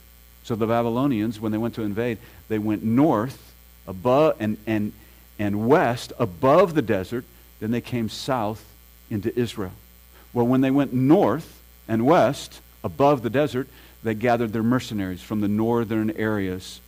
[0.42, 2.18] So the Babylonians, when they went to invade,
[2.49, 3.55] they went north
[3.87, 4.92] above and, and,
[5.38, 7.25] and west above the desert.
[7.61, 8.64] Then they came south
[9.11, 9.73] into Israel.
[10.33, 13.68] Well, when they went north and west above the desert,
[14.03, 16.81] they gathered their mercenaries from the northern areas.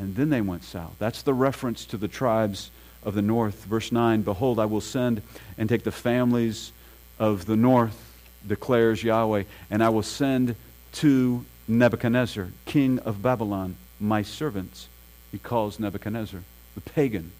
[0.00, 0.94] And then they went south.
[0.98, 2.70] That's the reference to the tribes
[3.02, 3.66] of the north.
[3.66, 5.20] Verse 9 Behold, I will send
[5.58, 6.72] and take the families
[7.18, 10.56] of the north, declares Yahweh, and I will send
[10.92, 14.88] to Nebuchadnezzar, king of Babylon, my servants.
[15.30, 16.40] He calls Nebuchadnezzar,
[16.74, 17.32] the pagan,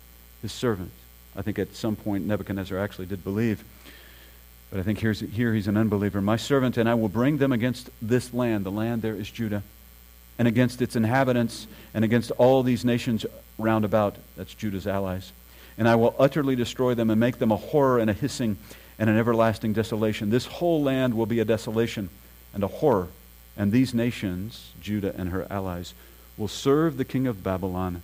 [0.42, 0.92] his servant.
[1.34, 3.64] I think at some point Nebuchadnezzar actually did believe.
[4.70, 6.20] But I think here he's an unbeliever.
[6.20, 8.66] My servant, and I will bring them against this land.
[8.66, 9.62] The land there is Judah.
[10.40, 13.26] And against its inhabitants, and against all these nations
[13.58, 14.16] round about.
[14.36, 15.32] That's Judah's allies
[15.80, 18.58] and I will utterly destroy them and make them a horror and a hissing
[18.98, 20.28] and an everlasting desolation.
[20.28, 22.10] This whole land will be a desolation
[22.52, 23.08] and a horror.
[23.56, 25.94] And these nations, Judah and her allies,
[26.36, 28.02] will serve the king of Babylon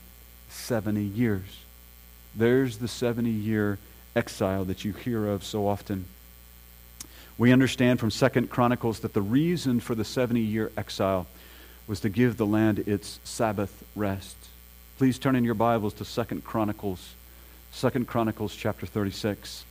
[0.48, 1.64] 70 years.
[2.34, 3.78] There's the 70 year
[4.14, 6.06] exile that you hear of so often.
[7.36, 11.26] We understand from Second Chronicles that the reason for the 70 year exile
[11.86, 14.36] was to give the land its Sabbath rest.
[14.98, 17.14] Please turn in your Bibles to Second Chronicles
[17.76, 19.66] Second Chronicles chapter 36,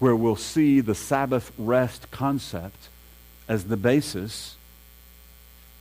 [0.00, 2.88] where we'll see the Sabbath rest concept
[3.46, 4.56] as the basis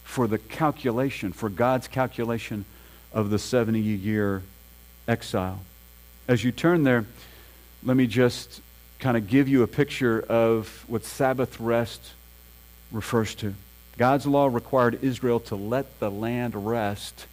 [0.04, 2.66] for the calculation, for God's calculation
[3.12, 4.44] of the 70 year
[5.08, 5.62] exile.
[6.28, 7.08] As you turn there,
[7.82, 8.62] let me just
[9.00, 12.12] kind of give you a picture of what Sabbath rest
[12.92, 13.56] refers to.
[13.98, 17.28] God's law required Israel to let the land rest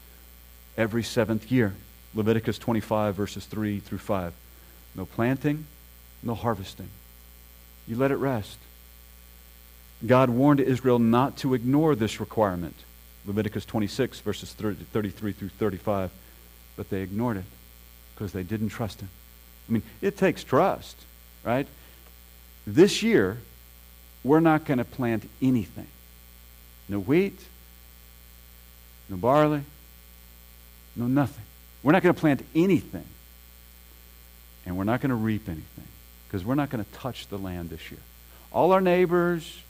[0.76, 1.74] every seventh year.
[2.14, 4.32] Leviticus 25, verses 3 through 5.
[4.94, 5.66] No planting,
[6.22, 6.88] no harvesting.
[7.86, 8.58] You let it rest.
[10.06, 12.76] God warned Israel not to ignore this requirement.
[13.26, 16.10] Leviticus 26, verses 30, 33 through 35.
[16.76, 17.44] But they ignored it
[18.14, 19.08] because they didn't trust Him.
[19.68, 20.96] I mean, it takes trust,
[21.44, 21.66] right?
[22.66, 23.38] This year,
[24.24, 25.86] we're not going to plant anything.
[26.90, 27.38] No wheat,
[29.09, 29.62] no barley,
[30.96, 31.44] no nothing.
[31.85, 33.05] We're not going to plant anything.
[34.66, 35.87] And we're not going to reap anything
[36.26, 38.00] because we're not going to touch the land this year.
[38.53, 39.62] All our neighbors,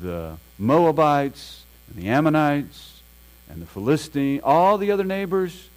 [0.00, 3.00] the Moabites, and the Ammonites,
[3.48, 5.68] and the Philistines, all the other neighbors,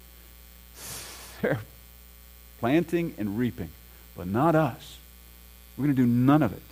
[1.40, 1.60] they're
[2.58, 3.70] planting and reaping,
[4.16, 4.98] but not us.
[5.76, 6.62] We're going to do none of it.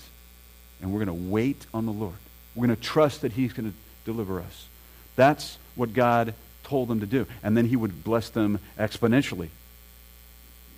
[0.83, 2.17] And we're going to wait on the Lord.
[2.57, 4.67] We're going to trust that He's going to deliver us.
[5.15, 6.35] That's what God
[6.67, 7.27] told them to do.
[7.43, 9.49] And then he would bless them exponentially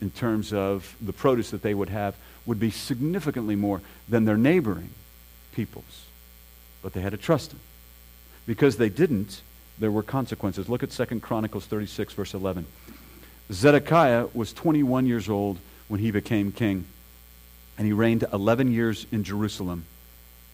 [0.01, 2.15] in terms of the produce that they would have
[2.47, 4.91] would be significantly more than their neighboring
[5.53, 6.07] peoples.
[6.83, 7.61] But they had to trust him.
[8.47, 9.43] Because they didn't,
[9.79, 10.69] there were consequences.
[10.69, 12.67] Look at 2 Chronicles 36, verse 11.
[13.51, 16.85] Zedekiah was 21 years old when he became king,
[17.77, 19.85] and he reigned 11 years in Jerusalem.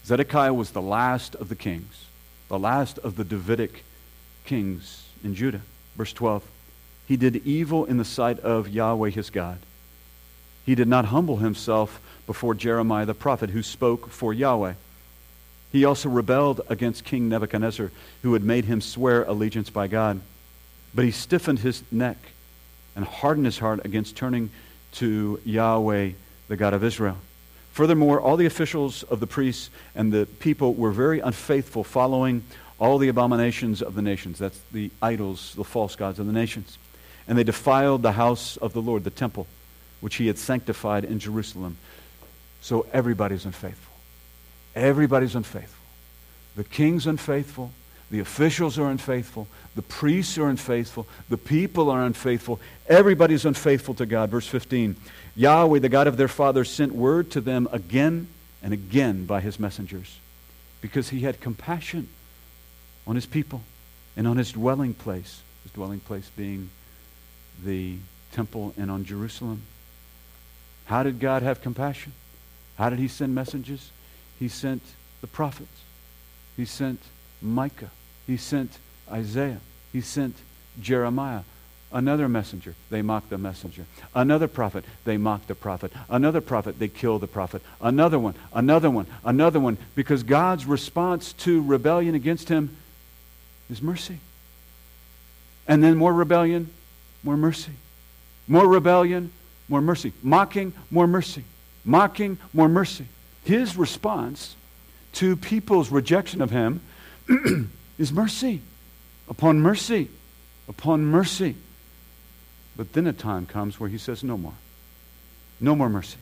[0.05, 2.05] Zedekiah was the last of the kings,
[2.47, 3.83] the last of the Davidic
[4.45, 5.61] kings in Judah.
[5.95, 6.43] Verse 12.
[7.07, 9.57] He did evil in the sight of Yahweh his God.
[10.63, 14.73] He did not humble himself before Jeremiah the prophet, who spoke for Yahweh.
[15.71, 17.91] He also rebelled against King Nebuchadnezzar,
[18.21, 20.21] who had made him swear allegiance by God.
[20.93, 22.17] But he stiffened his neck
[22.95, 24.51] and hardened his heart against turning
[24.93, 26.11] to Yahweh,
[26.47, 27.17] the God of Israel.
[27.75, 32.41] Furthermore, all the officials of the priests and the people were very unfaithful, following
[32.79, 34.39] all the abominations of the nations.
[34.39, 36.77] That's the idols, the false gods of the nations.
[37.27, 39.45] And they defiled the house of the Lord, the temple,
[39.99, 41.75] which he had sanctified in Jerusalem.
[42.61, 43.93] So everybody's unfaithful.
[44.73, 45.83] Everybody's unfaithful.
[46.55, 47.73] The king's unfaithful.
[48.09, 49.49] The officials are unfaithful.
[49.75, 51.07] The priests are unfaithful.
[51.27, 52.61] The people are unfaithful.
[52.87, 54.29] Everybody's unfaithful to God.
[54.29, 54.95] Verse 15
[55.35, 58.27] Yahweh, the God of their fathers, sent word to them again
[58.63, 60.19] and again by his messengers
[60.81, 62.07] because he had compassion
[63.05, 63.61] on his people
[64.15, 65.41] and on his dwelling place.
[65.63, 66.69] His dwelling place being
[67.63, 67.97] the
[68.31, 69.63] temple and on Jerusalem.
[70.85, 72.13] How did God have compassion?
[72.77, 73.91] How did he send messages?
[74.39, 74.83] He sent
[75.21, 75.81] the prophets.
[76.55, 76.99] He sent
[77.41, 77.91] Micah.
[78.27, 78.77] He sent
[79.11, 79.59] Isaiah.
[79.91, 80.35] He sent
[80.79, 81.41] Jeremiah.
[81.95, 83.85] Another messenger, they mock the messenger.
[84.13, 85.93] Another prophet, they mock the prophet.
[86.09, 87.61] Another prophet, they kill the prophet.
[87.79, 89.77] Another one, another one, another one.
[89.95, 92.75] Because God's response to rebellion against him
[93.69, 94.19] is mercy.
[95.69, 96.69] And then more rebellion,
[97.23, 97.71] more mercy.
[98.45, 99.31] More rebellion,
[99.69, 100.11] more mercy.
[100.21, 101.45] Mocking, more mercy.
[101.85, 103.05] Mocking, more mercy.
[103.45, 104.57] His response
[105.13, 106.81] to people's rejection of him
[107.97, 108.59] is mercy
[109.29, 110.09] upon mercy
[110.67, 111.55] upon mercy.
[112.77, 114.53] But then a time comes where he says, No more.
[115.59, 116.17] No more mercy.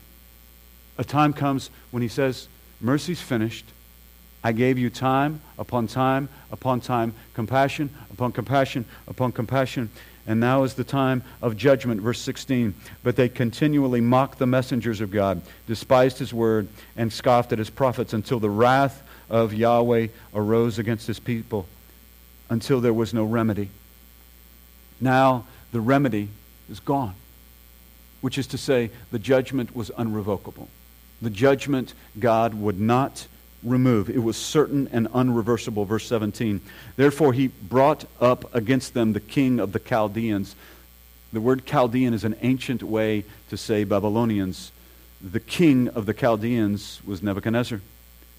[0.97, 2.47] A time comes when he says,
[2.79, 3.65] Mercy's finished.
[4.43, 9.89] I gave you time upon time upon time, compassion upon compassion upon compassion.
[10.25, 12.01] And now is the time of judgment.
[12.01, 12.73] Verse 16.
[13.03, 17.69] But they continually mocked the messengers of God, despised his word, and scoffed at his
[17.69, 21.67] prophets until the wrath of Yahweh arose against his people,
[22.49, 23.69] until there was no remedy.
[25.01, 26.29] Now the remedy
[26.69, 27.15] is gone,
[28.21, 30.69] which is to say, the judgment was unrevocable.
[31.21, 33.27] The judgment God would not
[33.63, 34.09] remove.
[34.09, 35.87] It was certain and unreversible.
[35.87, 36.61] Verse 17.
[36.95, 40.55] Therefore, he brought up against them the king of the Chaldeans.
[41.31, 44.71] The word Chaldean is an ancient way to say Babylonians.
[45.21, 47.81] The king of the Chaldeans was Nebuchadnezzar,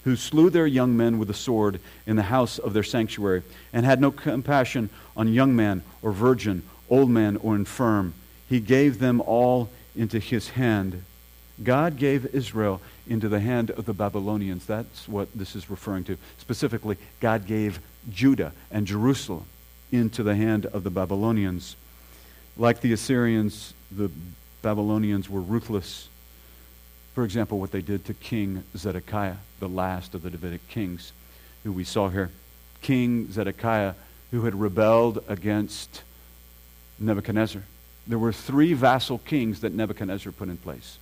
[0.04, 3.86] who slew their young men with the sword in the house of their sanctuary, and
[3.86, 8.14] had no compassion on young man or virgin, old man or infirm.
[8.48, 11.02] He gave them all into his hand.
[11.62, 14.66] God gave Israel into the hand of the Babylonians.
[14.66, 16.18] That's what this is referring to.
[16.38, 19.44] Specifically, God gave Judah and Jerusalem
[19.92, 21.76] into the hand of the Babylonians.
[22.56, 24.10] Like the Assyrians, the
[24.62, 26.08] Babylonians were ruthless.
[27.14, 31.12] For example, what they did to King Zedekiah, the last of the Davidic kings,
[31.62, 32.30] who we saw here.
[32.82, 33.94] King Zedekiah,
[34.32, 36.02] who had rebelled against
[36.98, 37.62] Nebuchadnezzar.
[38.06, 40.98] There were three vassal kings that Nebuchadnezzar put in place.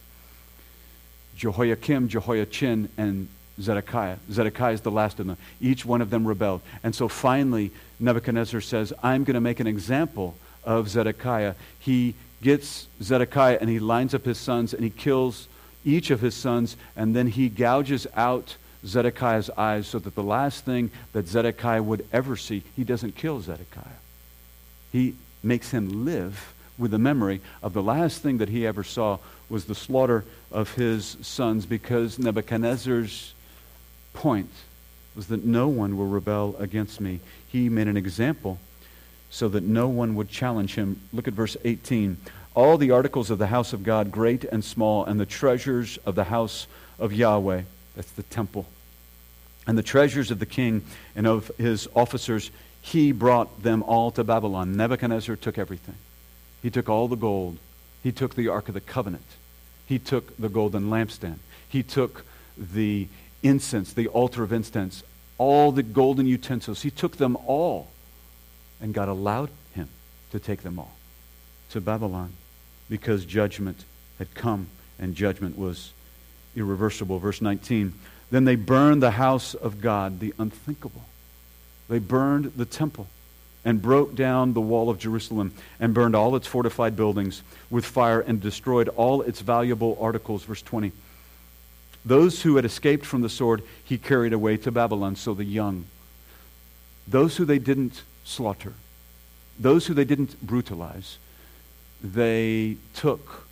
[1.37, 3.29] Jehoiakim, Jehoiachin, and
[3.61, 4.17] Zedekiah.
[4.31, 5.37] Zedekiah is the last of them.
[5.61, 6.63] Each one of them rebelled.
[6.83, 11.55] And so finally, Nebuchadnezzar says, I'm going to make an example of Zedekiah.
[11.79, 15.49] He gets Zedekiah and he lines up his sons and he kills
[15.85, 20.65] each of his sons and then he gouges out Zedekiah's eyes so that the last
[20.65, 24.01] thing that Zedekiah would ever see, he doesn't kill Zedekiah.
[24.91, 29.19] He makes him live with the memory of the last thing that he ever saw
[29.49, 33.35] was the slaughter of his sons because Nebuchadnezzar's
[34.15, 34.51] point
[35.15, 37.21] was that no one will rebel against me.
[37.49, 38.59] He made an example
[39.31, 41.01] so that no one would challenge him.
[41.13, 42.17] Look at verse 18.
[42.55, 46.15] All the articles of the house of God, great and small, and the treasures of
[46.15, 46.67] the house
[46.99, 47.63] of Yahweh,
[47.97, 48.67] that's the temple,
[49.67, 50.85] and the treasures of the king
[51.17, 52.51] and of his officers,
[52.83, 54.77] he brought them all to Babylon.
[54.77, 55.95] Nebuchadnezzar took everything.
[56.63, 57.59] He took all the gold.
[58.03, 59.25] He took the Ark of the Covenant.
[59.87, 61.39] He took the golden lampstand.
[61.69, 62.27] He took
[62.59, 63.09] the
[63.43, 65.05] incense, the altar of incense,
[65.39, 66.83] all the golden utensils.
[66.83, 67.89] He took them all.
[68.81, 69.89] And God allowed him
[70.33, 70.97] to take them all
[71.71, 72.33] to Babylon
[72.91, 73.85] because judgment
[74.19, 74.67] had come
[74.99, 75.93] and judgment was
[76.57, 77.21] irreversible.
[77.21, 77.95] Verse 19
[78.33, 81.05] Then they burned the house of God, the unthinkable.
[81.93, 83.07] They burned the temple.
[83.65, 88.21] and broke down the wall of Jerusalem and burned all its fortified buildings with fire
[88.21, 90.43] and destroyed all its valuable articles.
[90.43, 90.90] Verse 20.
[92.05, 95.15] Those who had escaped from the sword, he carried away to Babylon.
[95.15, 95.85] So the young,
[97.07, 98.73] those who they didn't slaughter,
[99.61, 101.19] those who they didn't brutalize,
[102.03, 103.47] they took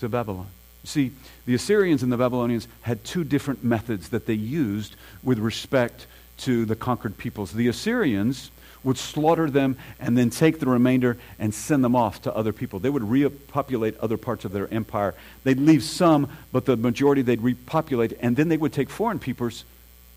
[0.00, 0.48] to Babylon.
[0.84, 1.12] See,
[1.44, 6.06] the Assyrians and the Babylonians had two different methods that they used with respect
[6.38, 7.52] to the conquered peoples.
[7.52, 8.50] The Assyrians
[8.84, 12.78] would slaughter them and then take the remainder and send them off to other people.
[12.78, 15.14] They would repopulate other parts of their empire.
[15.44, 19.64] They'd leave some, but the majority they'd repopulate, and then they would take foreign peoples,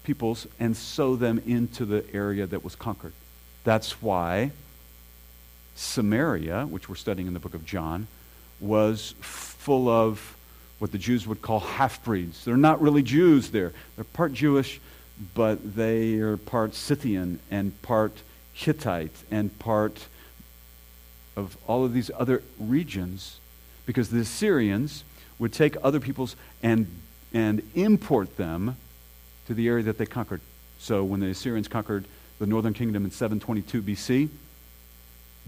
[0.04, 3.14] peoples and sow them into the area that was conquered.
[3.64, 4.52] That's why
[5.76, 8.08] Samaria, which we're studying in the book of John,
[8.60, 10.36] was full of
[10.80, 12.44] what the Jews would call half breeds.
[12.44, 13.74] They're not really Jews there.
[13.96, 14.80] They're part Jewish,
[15.36, 20.08] but they are part Scythian and part Hittite and part
[21.36, 23.40] of all of these other regions
[23.86, 25.04] because the Assyrians
[25.40, 26.88] would take other peoples and,
[27.34, 28.78] and import them
[29.48, 30.42] to the area that they conquered.
[30.80, 32.06] So when the Assyrians conquered
[32.40, 34.30] the northern kingdom in 722 BC,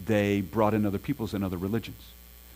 [0.03, 2.01] they brought in other peoples and other religions.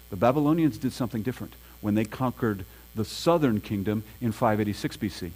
[0.10, 2.66] The Babylonians did something different when they conquered
[2.96, 5.32] the southern kingdom in 586 BC.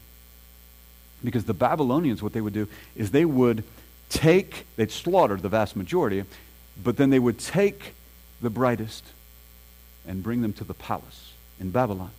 [1.24, 3.64] Because the Babylonians, what they would do is they would
[4.10, 6.24] take, they'd slaughter the vast majority,
[6.82, 7.94] but then they would take
[8.42, 9.06] the brightest
[10.08, 12.12] and bring them to the palace in Babylon.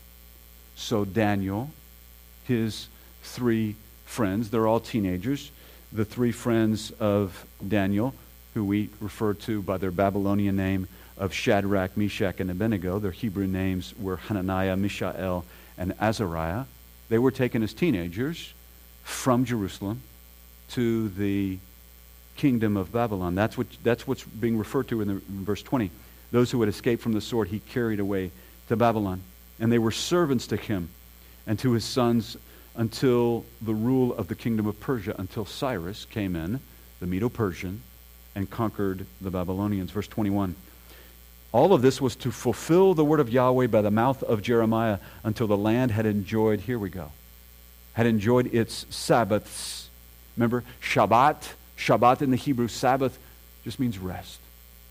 [0.76, 1.70] So Daniel,
[2.44, 2.88] his
[3.22, 3.76] three
[4.06, 5.50] friends, they're all teenagers,
[5.92, 8.14] the three friends of Daniel,
[8.54, 12.98] who we refer to by their Babylonian name of Shadrach, Meshach, and Abednego.
[12.98, 15.44] Their Hebrew names were Hananiah, Mishael,
[15.76, 16.64] and Azariah.
[17.08, 18.54] They were taken as teenagers
[19.02, 20.02] from Jerusalem
[20.70, 21.58] to the
[22.36, 23.34] kingdom of Babylon.
[23.34, 25.90] That's, what, that's what's being referred to in, the, in verse 20.
[26.30, 28.30] Those who had escaped from the sword, he carried away
[28.68, 29.22] to Babylon.
[29.60, 30.88] And they were servants to him
[31.46, 32.36] and to his sons
[32.74, 36.60] until the rule of the kingdom of Persia, until Cyrus came in,
[37.00, 37.82] the Medo Persian,
[38.34, 39.90] and conquered the Babylonians.
[39.90, 40.54] Verse 21.
[41.52, 44.98] All of this was to fulfill the word of Yahweh by the mouth of Jeremiah
[45.22, 47.12] until the land had enjoyed, here we go,
[47.92, 49.88] had enjoyed its Sabbaths.
[50.36, 53.18] Remember, Shabbat Shabbat in the Hebrew, Sabbath,
[53.64, 54.38] just means rest.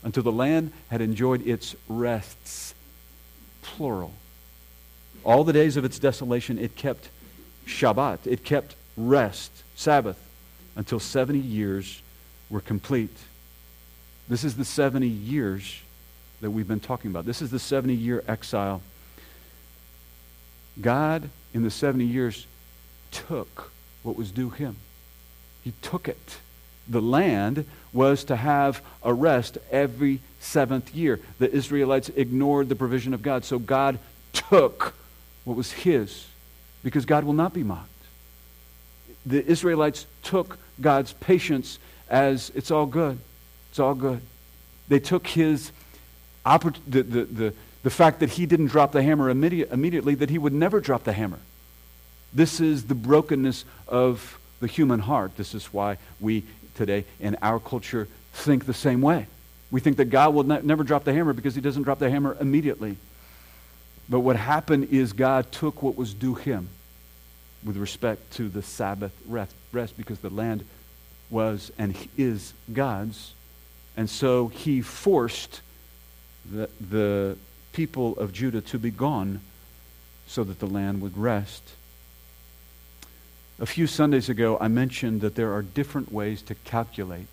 [0.03, 2.73] Until the land had enjoyed its rests,
[3.61, 4.13] plural.
[5.23, 7.09] All the days of its desolation, it kept
[7.65, 10.19] Shabbat, it kept rest, Sabbath,
[10.75, 12.01] until 70 years
[12.49, 13.15] were complete.
[14.27, 15.81] This is the 70 years
[16.41, 17.25] that we've been talking about.
[17.25, 18.81] This is the 70 year exile.
[20.79, 22.47] God, in the 70 years,
[23.11, 23.71] took
[24.03, 24.77] what was due him.
[25.63, 26.37] He took it
[26.91, 31.19] the land was to have a rest every seventh year.
[31.39, 33.99] The Israelites ignored the provision of God, so God
[34.33, 34.93] took
[35.45, 36.27] what was his
[36.83, 37.89] because God will not be mocked.
[39.25, 43.19] The Israelites took God's patience as it's all good.
[43.69, 44.21] It's all good.
[44.87, 45.71] They took his
[46.43, 47.53] the, the, the,
[47.83, 51.03] the fact that he didn't drop the hammer immediate, immediately, that he would never drop
[51.03, 51.39] the hammer.
[52.33, 55.35] This is the brokenness of the human heart.
[55.37, 56.43] This is why we
[56.75, 59.27] today in our culture think the same way.
[59.69, 62.09] We think that God will ne- never drop the hammer because he doesn't drop the
[62.09, 62.97] hammer immediately.
[64.09, 66.69] But what happened is God took what was due him
[67.63, 70.65] with respect to the Sabbath rest, because the land
[71.29, 73.33] was and is God's.
[73.95, 75.61] And so he forced
[76.49, 77.37] the, the
[77.71, 79.41] people of Judah to be gone
[80.27, 81.61] so that the land would rest.
[83.61, 87.27] A few Sundays ago, I mentioned that there are different ways to calculate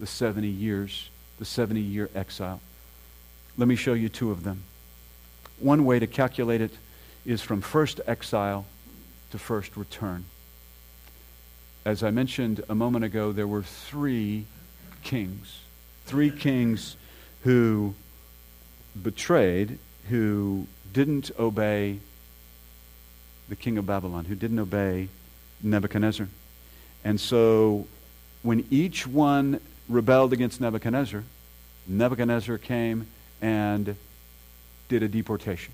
[0.00, 1.08] the 70 years,
[1.38, 2.60] the 70 year exile.
[3.56, 4.64] Let me show you two of them.
[5.60, 6.72] One way to calculate it
[7.24, 8.66] is from first exile
[9.30, 10.24] to first return.
[11.84, 14.46] As I mentioned a moment ago, there were three
[15.04, 15.60] kings.
[16.06, 16.96] Three kings
[17.44, 17.94] who
[19.00, 22.00] betrayed, who didn't obey
[23.48, 25.08] the king of Babylon, who didn't obey
[25.62, 26.28] Nebuchadnezzar.
[27.04, 27.86] And so
[28.42, 31.24] when each one rebelled against Nebuchadnezzar,
[31.86, 33.06] Nebuchadnezzar came
[33.40, 33.96] and
[34.88, 35.72] did a deportation.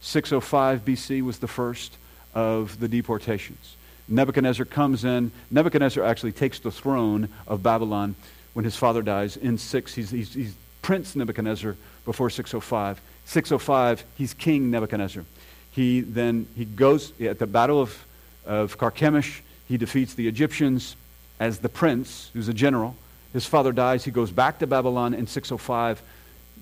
[0.00, 1.96] 605 BC was the first
[2.34, 3.76] of the deportations.
[4.08, 5.30] Nebuchadnezzar comes in.
[5.50, 8.16] Nebuchadnezzar actually takes the throne of Babylon
[8.52, 9.94] when his father dies in 6.
[9.94, 13.00] He's, he's, he's Prince Nebuchadnezzar before 605.
[13.24, 15.24] 605, he's King Nebuchadnezzar.
[15.70, 18.04] He then he goes at the Battle of
[18.46, 19.40] of Carchemish.
[19.68, 20.96] He defeats the Egyptians
[21.40, 22.96] as the prince, who's a general.
[23.32, 24.04] His father dies.
[24.04, 26.02] He goes back to Babylon in 605.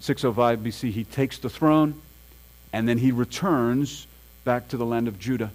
[0.01, 2.01] 605 BC, he takes the throne,
[2.73, 4.07] and then he returns
[4.45, 5.51] back to the land of Judah.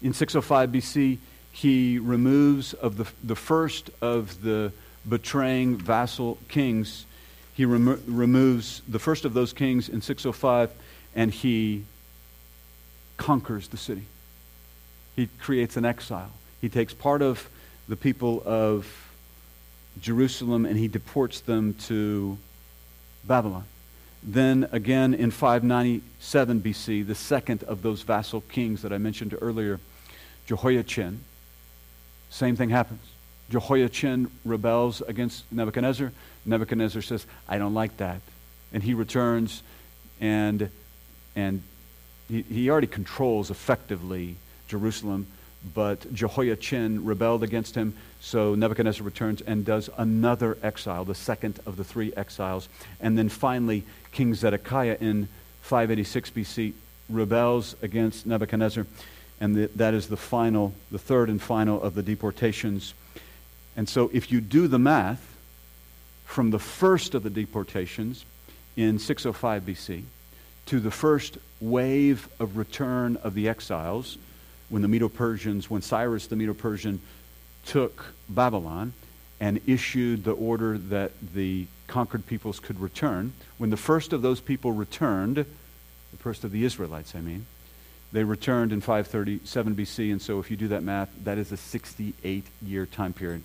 [0.00, 1.18] In 605 BC,
[1.52, 4.72] he removes of the, the first of the
[5.08, 7.06] betraying vassal kings.
[7.54, 10.70] He remo- removes the first of those kings in 605,
[11.16, 11.84] and he
[13.16, 14.04] conquers the city.
[15.16, 16.30] He creates an exile.
[16.60, 17.48] He takes part of
[17.88, 18.86] the people of
[20.00, 22.38] Jerusalem and he deports them to
[23.24, 23.64] Babylon.
[24.22, 29.80] Then again in 597 BC, the second of those vassal kings that I mentioned earlier,
[30.46, 31.20] Jehoiachin,
[32.28, 33.02] same thing happens.
[33.50, 36.12] Jehoiachin rebels against Nebuchadnezzar.
[36.46, 38.20] Nebuchadnezzar says, I don't like that.
[38.72, 39.62] And he returns
[40.20, 40.70] and,
[41.34, 41.62] and
[42.28, 44.36] he, he already controls effectively
[44.70, 45.26] Jerusalem,
[45.74, 47.94] but Jehoiachin rebelled against him.
[48.20, 52.68] So Nebuchadnezzar returns and does another exile, the second of the three exiles.
[53.00, 55.28] And then finally, King Zedekiah in
[55.62, 56.72] 586 BC
[57.08, 58.86] rebels against Nebuchadnezzar.
[59.40, 62.94] And the, that is the final, the third and final of the deportations.
[63.76, 65.36] And so if you do the math
[66.24, 68.24] from the first of the deportations
[68.76, 70.02] in 605 BC
[70.66, 74.16] to the first wave of return of the exiles,
[74.70, 77.00] when the Medo Persians, when Cyrus the Medo Persian
[77.66, 78.94] took Babylon
[79.40, 84.40] and issued the order that the conquered peoples could return, when the first of those
[84.40, 87.46] people returned, the first of the Israelites, I mean,
[88.12, 91.56] they returned in 537 BC, and so if you do that math, that is a
[91.56, 93.42] 68 year time period.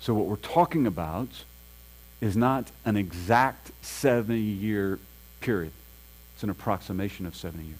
[0.00, 1.28] So what we're talking about
[2.20, 4.98] is not an exact 70 year
[5.40, 5.72] period,
[6.34, 7.78] it's an approximation of 70 years.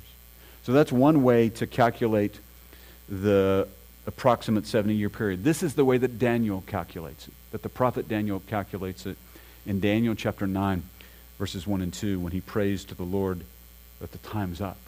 [0.66, 2.40] So that's one way to calculate
[3.08, 3.68] the
[4.04, 5.44] approximate 70 year period.
[5.44, 9.16] This is the way that Daniel calculates it, that the prophet Daniel calculates it
[9.64, 10.82] in Daniel chapter 9,
[11.38, 13.42] verses 1 and 2, when he prays to the Lord
[14.00, 14.78] that the time's up,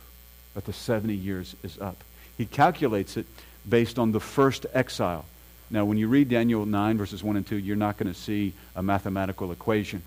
[0.54, 2.02] that the 70 years is up.
[2.36, 3.26] He calculates it
[3.68, 5.26] based on the first exile.
[5.70, 8.52] Now, when you read Daniel 9, verses 1 and 2, you're not going to see
[8.74, 10.02] a mathematical equation.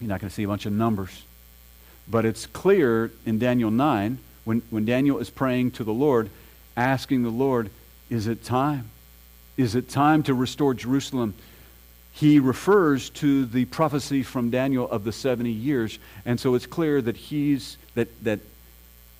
[0.00, 1.24] You're not going to see a bunch of numbers.
[2.08, 6.30] But it's clear in Daniel 9 when, when Daniel is praying to the Lord,
[6.76, 7.68] asking the Lord,
[8.08, 8.90] Is it time?
[9.56, 11.34] Is it time to restore Jerusalem?
[12.12, 15.98] He refers to the prophecy from Daniel of the 70 years.
[16.24, 18.38] And so it's clear that he's, that, that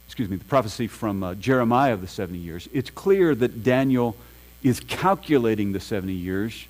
[0.06, 2.68] excuse me, the prophecy from uh, Jeremiah of the 70 years.
[2.72, 4.16] It's clear that Daniel
[4.62, 6.66] is calculating the 70 years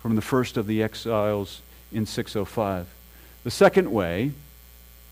[0.00, 2.86] from the first of the exiles in 605.
[3.44, 4.32] The second way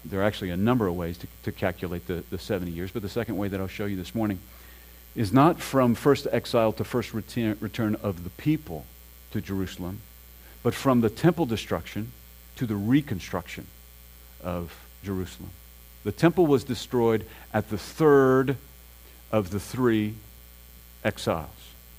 [0.04, 3.02] there are actually a number of ways to, to calculate the, the 70 years, but
[3.02, 4.38] the second way that I'll show you this morning
[5.14, 8.86] is not from first exile to first return, return of the people
[9.32, 10.00] to Jerusalem,
[10.62, 12.12] but from the temple destruction
[12.56, 13.66] to the reconstruction
[14.42, 15.50] of Jerusalem.
[16.04, 18.56] The temple was destroyed at the third
[19.32, 20.14] of the three
[21.04, 21.50] exiles.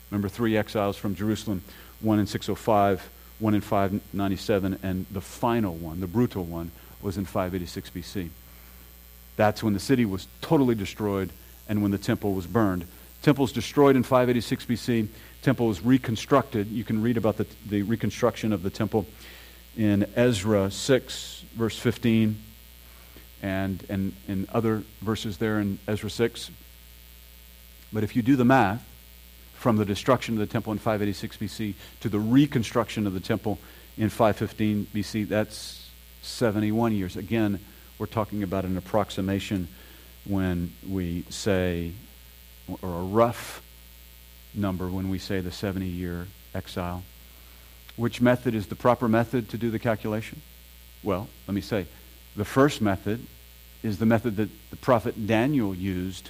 [0.09, 1.61] Remember, three exiles from Jerusalem
[2.01, 6.71] one in 605, one in 597, and the final one, the brutal one,
[7.03, 8.29] was in 586 BC.
[9.35, 11.31] That's when the city was totally destroyed
[11.67, 12.85] and when the temple was burned.
[13.21, 15.07] Temple was destroyed in 586 BC.
[15.41, 16.67] Temple was reconstructed.
[16.67, 19.05] You can read about the, the reconstruction of the temple
[19.77, 22.41] in Ezra 6, verse 15,
[23.41, 26.51] and, and in other verses there in Ezra 6.
[27.93, 28.85] But if you do the math,
[29.61, 33.59] from the destruction of the temple in 586 BC to the reconstruction of the temple
[33.95, 35.80] in 515 BC, that's
[36.21, 37.15] 71 years.
[37.15, 37.59] Again,
[37.97, 39.67] we're talking about an approximation
[40.25, 41.91] when we say,
[42.81, 43.61] or a rough
[44.53, 47.03] number when we say the 70 year exile.
[47.95, 50.41] Which method is the proper method to do the calculation?
[51.03, 51.87] Well, let me say,
[52.35, 53.25] the first method
[53.83, 56.29] is the method that the prophet Daniel used.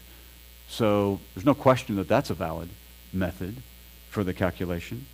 [0.68, 2.70] So there's no question that that's a valid
[3.14, 3.58] method
[4.10, 5.06] for the calculation.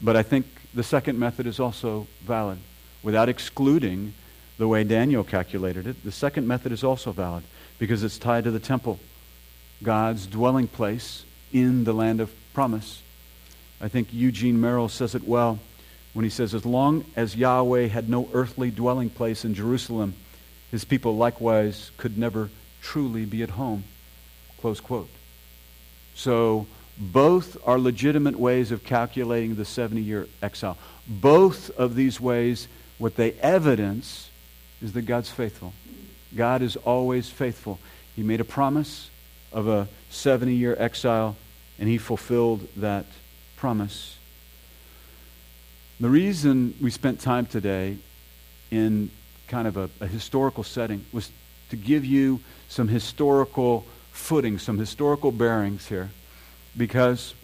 [0.00, 2.58] But I think the second method is also valid
[3.02, 4.12] without excluding
[4.58, 6.02] the way Daniel calculated it.
[6.04, 7.44] The second method is also valid
[7.78, 8.98] because it's tied to the temple,
[9.82, 13.02] God's dwelling place in the land of promise.
[13.80, 15.58] I think Eugene Merrill says it well
[16.14, 20.14] when he says, As long as Yahweh had no earthly dwelling place in Jerusalem,
[20.70, 22.50] his people likewise could never
[22.80, 23.84] truly be at home.
[24.60, 25.10] Close quote.
[26.14, 26.66] So,
[26.98, 30.78] both are legitimate ways of calculating the 70 year exile.
[31.06, 34.30] Both of these ways, what they evidence
[34.82, 35.72] is that God's faithful.
[36.34, 37.78] God is always faithful.
[38.14, 39.10] He made a promise
[39.52, 41.36] of a 70 year exile,
[41.78, 43.06] and he fulfilled that
[43.56, 44.16] promise.
[45.98, 47.96] The reason we spent time today
[48.70, 49.10] in
[49.48, 51.30] kind of a, a historical setting was
[51.70, 56.10] to give you some historical footing, some historical bearings here,
[56.76, 57.34] because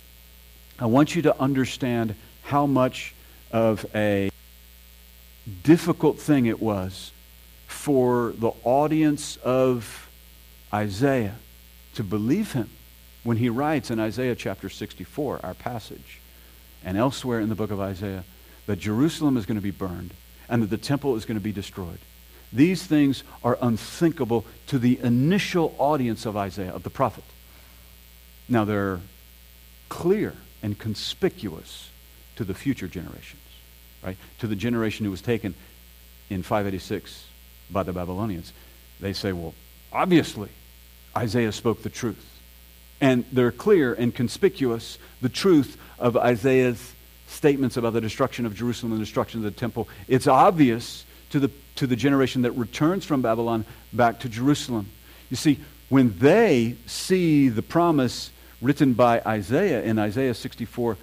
[0.78, 3.14] I want you to understand how much
[3.52, 4.30] of a
[5.62, 7.11] difficult thing it was
[7.72, 10.08] for the audience of
[10.72, 11.34] Isaiah
[11.94, 12.70] to believe him
[13.24, 16.20] when he writes in Isaiah chapter 64, our passage,
[16.84, 18.24] and elsewhere in the book of Isaiah,
[18.66, 20.12] that Jerusalem is going to be burned
[20.48, 21.98] and that the temple is going to be destroyed.
[22.52, 27.24] These things are unthinkable to the initial audience of Isaiah, of the prophet.
[28.48, 29.00] Now, they're
[29.88, 31.90] clear and conspicuous
[32.36, 33.42] to the future generations,
[34.04, 34.18] right?
[34.38, 35.54] To the generation who was taken
[36.30, 37.26] in 586
[37.70, 38.52] by the Babylonians.
[39.00, 39.54] They say, well,
[39.92, 40.50] obviously,
[41.16, 42.28] Isaiah spoke the truth.
[43.00, 46.92] And they're clear and conspicuous, the truth of Isaiah's
[47.26, 49.88] statements about the destruction of Jerusalem and the destruction of the temple.
[50.06, 54.88] It's obvious to the, to the generation that returns from Babylon back to Jerusalem.
[55.30, 55.58] You see,
[55.88, 60.96] when they see the promise written by Isaiah in Isaiah 64,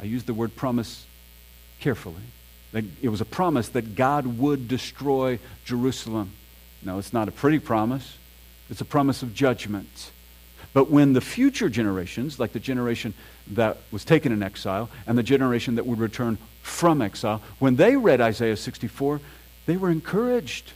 [0.00, 1.06] I use the word promise
[1.78, 2.22] carefully.
[2.72, 6.32] That it was a promise that God would destroy Jerusalem.
[6.82, 8.16] No, it's not a pretty promise.
[8.70, 10.12] It's a promise of judgment.
[10.72, 13.14] But when the future generations, like the generation
[13.48, 17.96] that was taken in exile and the generation that would return from exile, when they
[17.96, 19.20] read Isaiah 64,
[19.66, 20.72] they were encouraged.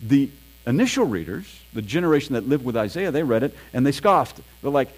[0.00, 0.30] The
[0.66, 4.40] initial readers, the generation that lived with Isaiah, they read it and they scoffed.
[4.62, 4.88] They're like,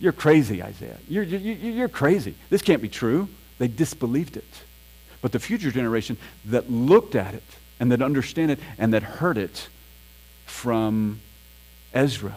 [0.00, 0.98] You're crazy, Isaiah.
[1.08, 2.34] You're, you're, you're crazy.
[2.50, 3.28] This can't be true.
[3.58, 4.44] They disbelieved it.
[5.24, 7.42] But the future generation that looked at it
[7.80, 9.68] and that understood it and that heard it
[10.44, 11.22] from
[11.94, 12.36] Ezra,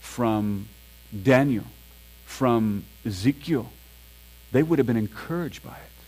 [0.00, 0.66] from
[1.22, 1.66] Daniel,
[2.24, 3.70] from Ezekiel,
[4.50, 6.04] they would have been encouraged by it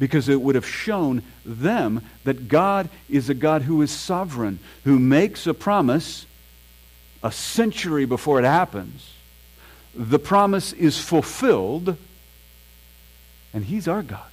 [0.00, 4.98] because it would have shown them that God is a God who is sovereign, who
[4.98, 6.26] makes a promise
[7.22, 9.12] a century before it happens.
[9.94, 11.96] The promise is fulfilled,
[13.54, 14.29] and He's our God.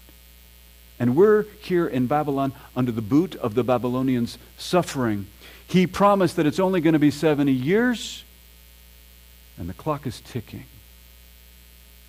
[1.00, 5.28] And we're here in Babylon under the boot of the Babylonians' suffering.
[5.68, 8.24] He promised that it's only going to be 70 years,
[9.58, 10.66] and the clock is ticking.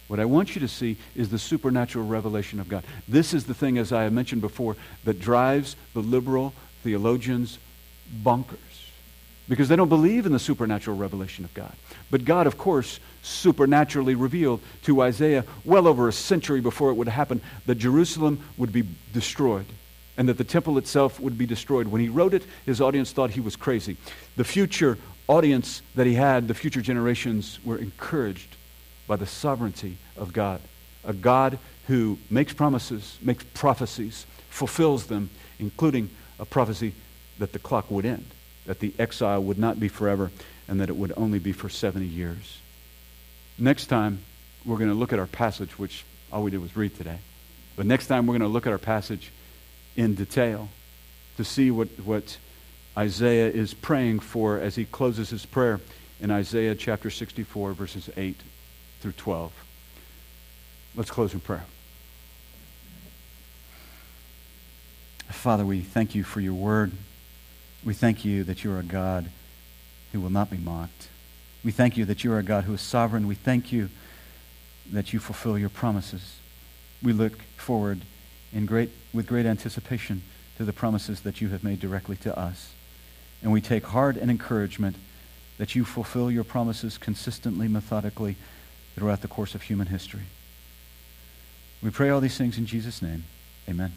[0.06, 2.82] What I want you to see is the supernatural revelation of God.
[3.06, 7.58] This is the thing, as I have mentioned before, that drives the liberal theologians
[8.24, 8.56] bonkers.
[9.48, 11.72] Because they don't believe in the supernatural revelation of God.
[12.10, 17.08] But God, of course, supernaturally revealed to Isaiah well over a century before it would
[17.08, 19.66] happen that Jerusalem would be destroyed
[20.18, 21.86] and that the temple itself would be destroyed.
[21.86, 23.96] When he wrote it, his audience thought he was crazy.
[24.36, 28.56] The future audience that he had, the future generations, were encouraged
[29.06, 30.60] by the sovereignty of God.
[31.04, 36.94] A God who makes promises, makes prophecies, fulfills them, including a prophecy
[37.38, 38.26] that the clock would end,
[38.68, 40.30] that the exile would not be forever,
[40.68, 42.58] and that it would only be for 70 years.
[43.58, 44.18] Next time,
[44.62, 47.18] we're going to look at our passage, which all we did was read today.
[47.76, 49.32] But next time, we're going to look at our passage
[49.96, 50.68] in detail
[51.38, 52.36] to see what, what
[52.94, 55.80] Isaiah is praying for as he closes his prayer
[56.20, 58.36] in Isaiah chapter 64, verses 8
[59.00, 59.50] through 12.
[60.94, 61.64] Let's close in prayer.
[65.30, 66.92] Father, we thank you for your word.
[67.84, 69.30] We thank you that you are a God
[70.12, 71.08] who will not be mocked.
[71.64, 73.26] We thank you that you are a God who is sovereign.
[73.26, 73.88] We thank you
[74.90, 76.36] that you fulfill your promises.
[77.02, 78.02] We look forward
[78.52, 80.22] in great, with great anticipation
[80.56, 82.72] to the promises that you have made directly to us.
[83.42, 84.96] And we take heart and encouragement
[85.58, 88.36] that you fulfill your promises consistently, methodically,
[88.94, 90.26] throughout the course of human history.
[91.82, 93.24] We pray all these things in Jesus' name.
[93.68, 93.92] Amen.